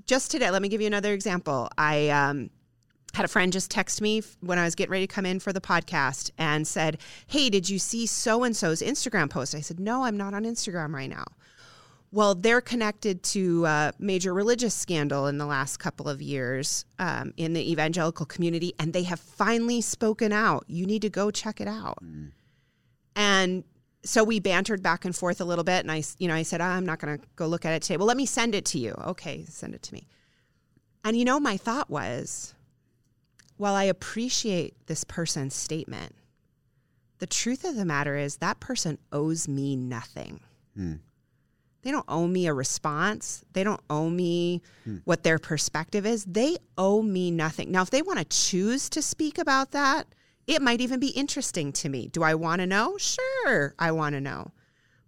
just 0.06 0.30
today, 0.30 0.50
let 0.50 0.62
me 0.62 0.68
give 0.68 0.80
you 0.80 0.86
another 0.86 1.12
example. 1.12 1.68
I 1.76 2.08
um, 2.10 2.50
had 3.14 3.24
a 3.24 3.28
friend 3.28 3.52
just 3.52 3.70
text 3.70 4.00
me 4.00 4.22
when 4.40 4.58
I 4.58 4.64
was 4.64 4.74
getting 4.74 4.92
ready 4.92 5.06
to 5.06 5.12
come 5.12 5.26
in 5.26 5.40
for 5.40 5.52
the 5.52 5.60
podcast 5.60 6.30
and 6.38 6.66
said, 6.66 6.98
Hey, 7.26 7.50
did 7.50 7.68
you 7.68 7.78
see 7.78 8.06
so 8.06 8.44
and 8.44 8.56
so's 8.56 8.80
Instagram 8.80 9.30
post? 9.30 9.54
I 9.54 9.60
said, 9.60 9.80
No, 9.80 10.04
I'm 10.04 10.16
not 10.16 10.34
on 10.34 10.44
Instagram 10.44 10.94
right 10.94 11.10
now. 11.10 11.24
Well, 12.10 12.34
they're 12.34 12.62
connected 12.62 13.22
to 13.24 13.66
a 13.66 13.92
major 13.98 14.32
religious 14.32 14.74
scandal 14.74 15.26
in 15.26 15.36
the 15.36 15.44
last 15.44 15.76
couple 15.76 16.08
of 16.08 16.22
years 16.22 16.86
um, 16.98 17.34
in 17.36 17.52
the 17.52 17.70
evangelical 17.70 18.24
community, 18.24 18.72
and 18.78 18.94
they 18.94 19.02
have 19.02 19.20
finally 19.20 19.82
spoken 19.82 20.32
out. 20.32 20.64
You 20.68 20.86
need 20.86 21.02
to 21.02 21.10
go 21.10 21.30
check 21.30 21.60
it 21.60 21.68
out. 21.68 21.98
And 23.14 23.64
so 24.08 24.24
we 24.24 24.40
bantered 24.40 24.82
back 24.82 25.04
and 25.04 25.14
forth 25.14 25.38
a 25.38 25.44
little 25.44 25.64
bit, 25.64 25.80
and 25.80 25.92
I, 25.92 26.02
you 26.18 26.28
know, 26.28 26.34
I 26.34 26.42
said, 26.42 26.62
I'm 26.62 26.86
not 26.86 26.98
going 26.98 27.18
to 27.18 27.24
go 27.36 27.46
look 27.46 27.66
at 27.66 27.74
it 27.74 27.82
today. 27.82 27.98
Well, 27.98 28.06
let 28.06 28.16
me 28.16 28.24
send 28.24 28.54
it 28.54 28.64
to 28.66 28.78
you. 28.78 28.94
Okay, 29.06 29.44
send 29.46 29.74
it 29.74 29.82
to 29.82 29.92
me. 29.92 30.06
And 31.04 31.14
you 31.14 31.26
know, 31.26 31.38
my 31.38 31.58
thought 31.58 31.90
was, 31.90 32.54
while 33.58 33.74
I 33.74 33.84
appreciate 33.84 34.86
this 34.86 35.04
person's 35.04 35.54
statement, 35.54 36.14
the 37.18 37.26
truth 37.26 37.64
of 37.64 37.76
the 37.76 37.84
matter 37.84 38.16
is 38.16 38.38
that 38.38 38.60
person 38.60 38.96
owes 39.12 39.46
me 39.46 39.76
nothing. 39.76 40.40
Hmm. 40.74 40.94
They 41.82 41.90
don't 41.90 42.06
owe 42.08 42.26
me 42.26 42.46
a 42.46 42.54
response. 42.54 43.44
They 43.52 43.62
don't 43.62 43.80
owe 43.90 44.08
me 44.08 44.62
what 45.04 45.22
their 45.22 45.38
perspective 45.38 46.06
is. 46.06 46.24
They 46.24 46.56
owe 46.78 47.02
me 47.02 47.30
nothing. 47.30 47.70
Now, 47.70 47.82
if 47.82 47.90
they 47.90 48.02
want 48.02 48.18
to 48.18 48.24
choose 48.24 48.88
to 48.90 49.02
speak 49.02 49.36
about 49.38 49.72
that, 49.72 50.06
it 50.48 50.62
might 50.62 50.80
even 50.80 50.98
be 50.98 51.08
interesting 51.08 51.72
to 51.74 51.90
me. 51.90 52.08
Do 52.08 52.22
I 52.22 52.34
want 52.34 52.60
to 52.60 52.66
know? 52.66 52.96
Sure, 52.96 53.74
I 53.78 53.92
want 53.92 54.14
to 54.14 54.20
know. 54.20 54.50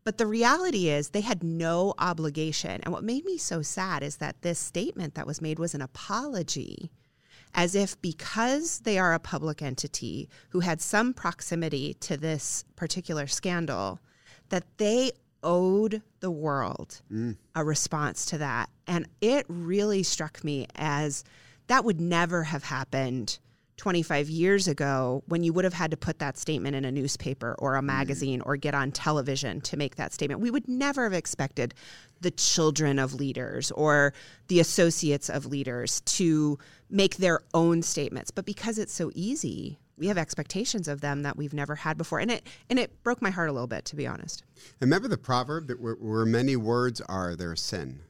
But 0.04 0.18
the 0.18 0.26
reality 0.26 0.88
is, 0.88 1.10
they 1.10 1.22
had 1.22 1.42
no 1.42 1.94
obligation. 1.98 2.80
And 2.82 2.92
what 2.92 3.04
made 3.04 3.24
me 3.24 3.38
so 3.38 3.62
sad 3.62 4.02
is 4.02 4.18
that 4.18 4.42
this 4.42 4.58
statement 4.58 5.14
that 5.14 5.26
was 5.26 5.40
made 5.40 5.58
was 5.58 5.74
an 5.74 5.80
apology, 5.80 6.90
as 7.54 7.74
if 7.74 8.00
because 8.02 8.80
they 8.80 8.98
are 8.98 9.14
a 9.14 9.18
public 9.18 9.62
entity 9.62 10.28
who 10.50 10.60
had 10.60 10.80
some 10.80 11.14
proximity 11.14 11.94
to 11.94 12.18
this 12.18 12.64
particular 12.76 13.26
scandal, 13.26 13.98
that 14.50 14.64
they 14.76 15.12
owed 15.42 16.02
the 16.20 16.30
world 16.30 17.00
mm. 17.10 17.34
a 17.54 17.64
response 17.64 18.26
to 18.26 18.38
that. 18.38 18.68
And 18.86 19.08
it 19.22 19.46
really 19.48 20.02
struck 20.02 20.44
me 20.44 20.66
as 20.76 21.24
that 21.68 21.84
would 21.84 22.00
never 22.00 22.42
have 22.44 22.64
happened 22.64 23.38
25 23.80 24.28
years 24.28 24.68
ago 24.68 25.24
when 25.26 25.42
you 25.42 25.54
would 25.54 25.64
have 25.64 25.72
had 25.72 25.90
to 25.90 25.96
put 25.96 26.18
that 26.18 26.36
statement 26.36 26.76
in 26.76 26.84
a 26.84 26.92
newspaper 26.92 27.56
or 27.58 27.76
a 27.76 27.82
magazine 27.82 28.42
or 28.42 28.54
get 28.54 28.74
on 28.74 28.92
television 28.92 29.58
to 29.62 29.74
make 29.74 29.96
that 29.96 30.12
statement. 30.12 30.42
We 30.42 30.50
would 30.50 30.68
never 30.68 31.04
have 31.04 31.14
expected 31.14 31.72
the 32.20 32.30
children 32.30 32.98
of 32.98 33.14
leaders 33.14 33.70
or 33.70 34.12
the 34.48 34.60
associates 34.60 35.30
of 35.30 35.46
leaders 35.46 36.02
to 36.02 36.58
make 36.90 37.16
their 37.16 37.40
own 37.54 37.80
statements. 37.80 38.30
But 38.30 38.44
because 38.44 38.78
it's 38.78 38.92
so 38.92 39.10
easy, 39.14 39.78
we 39.96 40.08
have 40.08 40.18
expectations 40.18 40.86
of 40.86 41.00
them 41.00 41.22
that 41.22 41.38
we've 41.38 41.54
never 41.54 41.74
had 41.74 41.96
before. 41.96 42.18
And 42.18 42.30
it 42.30 42.46
and 42.68 42.78
it 42.78 43.02
broke 43.02 43.22
my 43.22 43.30
heart 43.30 43.48
a 43.48 43.52
little 43.52 43.66
bit, 43.66 43.86
to 43.86 43.96
be 43.96 44.06
honest. 44.06 44.44
And 44.82 44.90
remember 44.90 45.08
the 45.08 45.16
proverb 45.16 45.68
that 45.68 45.80
where, 45.80 45.94
where 45.94 46.26
many 46.26 46.54
words 46.54 47.00
are, 47.00 47.34
there's 47.34 47.62
sin. 47.62 48.00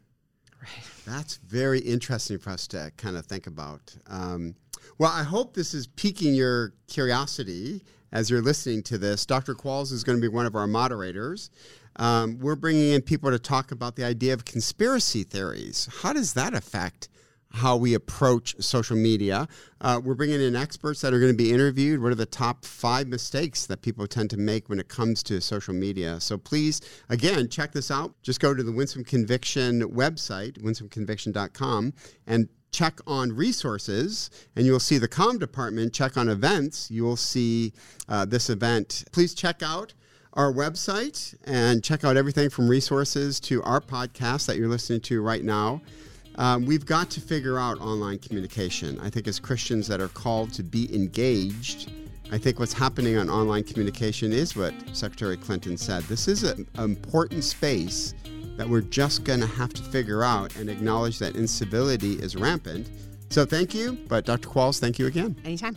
Right. 0.61 0.85
That's 1.07 1.37
very 1.37 1.79
interesting 1.79 2.39
for 2.39 2.51
us 2.51 2.67
to 2.69 2.91
kind 2.97 3.17
of 3.17 3.25
think 3.27 3.47
about. 3.47 3.95
Um, 4.09 4.57
well, 4.99 5.11
I 5.13 5.23
hope 5.23 5.55
this 5.55 5.75
is 5.75 5.87
piquing 5.87 6.35
your 6.35 6.75
curiosity 6.89 7.83
as 8.13 8.31
you're 8.31 8.43
listening 8.43 8.83
to 8.85 8.99
this. 8.99 9.25
Dr. 9.27 9.55
Qualls 9.55 9.93
is 9.93 10.05
going 10.05 10.19
to 10.19 10.23
be 10.23 10.29
one 10.29 10.47
of 10.47 10.55
our 10.55 10.67
moderators. 10.67 11.51
Um, 11.97 12.39
we're 12.39 12.57
bringing 12.57 12.93
in 12.93 13.03
people 13.03 13.31
to 13.31 13.39
talk 13.39 13.73
about 13.73 13.97
the 13.97 14.05
idea 14.05 14.33
of 14.33 14.45
conspiracy 14.45 15.23
theories. 15.23 15.89
How 16.03 16.13
does 16.13 16.35
that 16.35 16.55
affect 16.55 17.09
how 17.53 17.77
we 17.77 17.95
approach 17.95 18.55
social 18.61 18.97
media. 18.97 19.49
Uh, 19.81 20.01
we're 20.03 20.15
bringing 20.15 20.41
in 20.41 20.55
experts 20.55 21.01
that 21.01 21.13
are 21.13 21.19
going 21.19 21.33
to 21.33 21.37
be 21.37 21.53
interviewed. 21.53 22.03
What 22.03 22.13
are 22.13 22.17
the 22.17 22.27
top 22.27 22.65
five 22.65 23.09
mistakes 23.09 23.67
that 23.67 23.83
people 23.83 24.07
tend 24.07 24.31
to 24.31 24.37
make 24.37 24.69
when 24.69 24.79
it 24.79 24.89
comes 24.89 25.23
to 25.25 25.41
social 25.41 25.75
media? 25.75 26.21
So 26.21 26.39
please, 26.39 26.81
again, 27.09 27.49
check 27.49 27.73
this 27.73 27.91
out. 27.91 28.15
Just 28.23 28.41
go 28.41 28.55
to 28.55 28.63
the 28.63 28.73
Winsome 28.73 29.05
Conviction 29.05 29.83
website, 29.91 30.61
winsomeconviction.com, 30.63 31.93
and 32.27 32.49
check 32.73 33.01
on 33.07 33.33
resources, 33.33 34.31
and 34.55 34.65
you'll 34.65 34.81
see 34.81 34.99
the 34.99 35.09
com 35.09 35.39
department. 35.39 35.93
Check 35.93 36.17
on 36.17 36.29
events, 36.29 36.91
you 36.91 37.03
will 37.03 37.17
see 37.17 37.73
uh, 38.09 38.25
this 38.25 38.49
event. 38.49 39.05
Please 39.13 39.35
check 39.35 39.63
out 39.63 39.95
our 40.35 40.53
website 40.53 41.35
and 41.45 41.83
check 41.83 42.05
out 42.05 42.17
everything 42.17 42.49
from 42.49 42.69
resources 42.69 43.41
to 43.41 43.63
our 43.65 43.81
podcast 43.81 44.47
that 44.47 44.57
you're 44.57 44.69
listening 44.69 45.01
to 45.01 45.21
right 45.21 45.43
now. 45.43 45.81
Um, 46.41 46.65
we've 46.65 46.87
got 46.87 47.11
to 47.11 47.21
figure 47.21 47.59
out 47.59 47.79
online 47.83 48.19
communication. 48.19 48.99
I 49.01 49.11
think 49.11 49.29
as 49.29 49.39
Christians 49.39 49.87
that 49.89 50.01
are 50.01 50.09
called 50.09 50.55
to 50.55 50.63
be 50.63 50.93
engaged, 50.95 51.93
I 52.33 52.39
think 52.39 52.59
what's 52.59 52.73
happening 52.73 53.19
on 53.19 53.29
online 53.29 53.63
communication 53.63 54.33
is 54.33 54.57
what 54.57 54.73
Secretary 54.95 55.37
Clinton 55.37 55.77
said. 55.77 56.03
This 56.05 56.29
is 56.29 56.45
an 56.45 56.67
important 56.79 57.45
space 57.45 58.15
that 58.57 58.67
we're 58.67 58.81
just 58.81 59.23
going 59.23 59.41
to 59.41 59.47
have 59.47 59.75
to 59.75 59.83
figure 59.83 60.25
out 60.25 60.57
and 60.57 60.71
acknowledge 60.71 61.19
that 61.19 61.37
incivility 61.37 62.15
is 62.15 62.37
rampant. 62.37 62.89
So 63.29 63.45
thank 63.45 63.75
you. 63.75 63.99
But 64.09 64.25
Dr. 64.25 64.49
Qualls, 64.49 64.81
thank 64.81 64.99
you 64.99 65.09
again. 65.09 65.37
Anytime. 65.45 65.77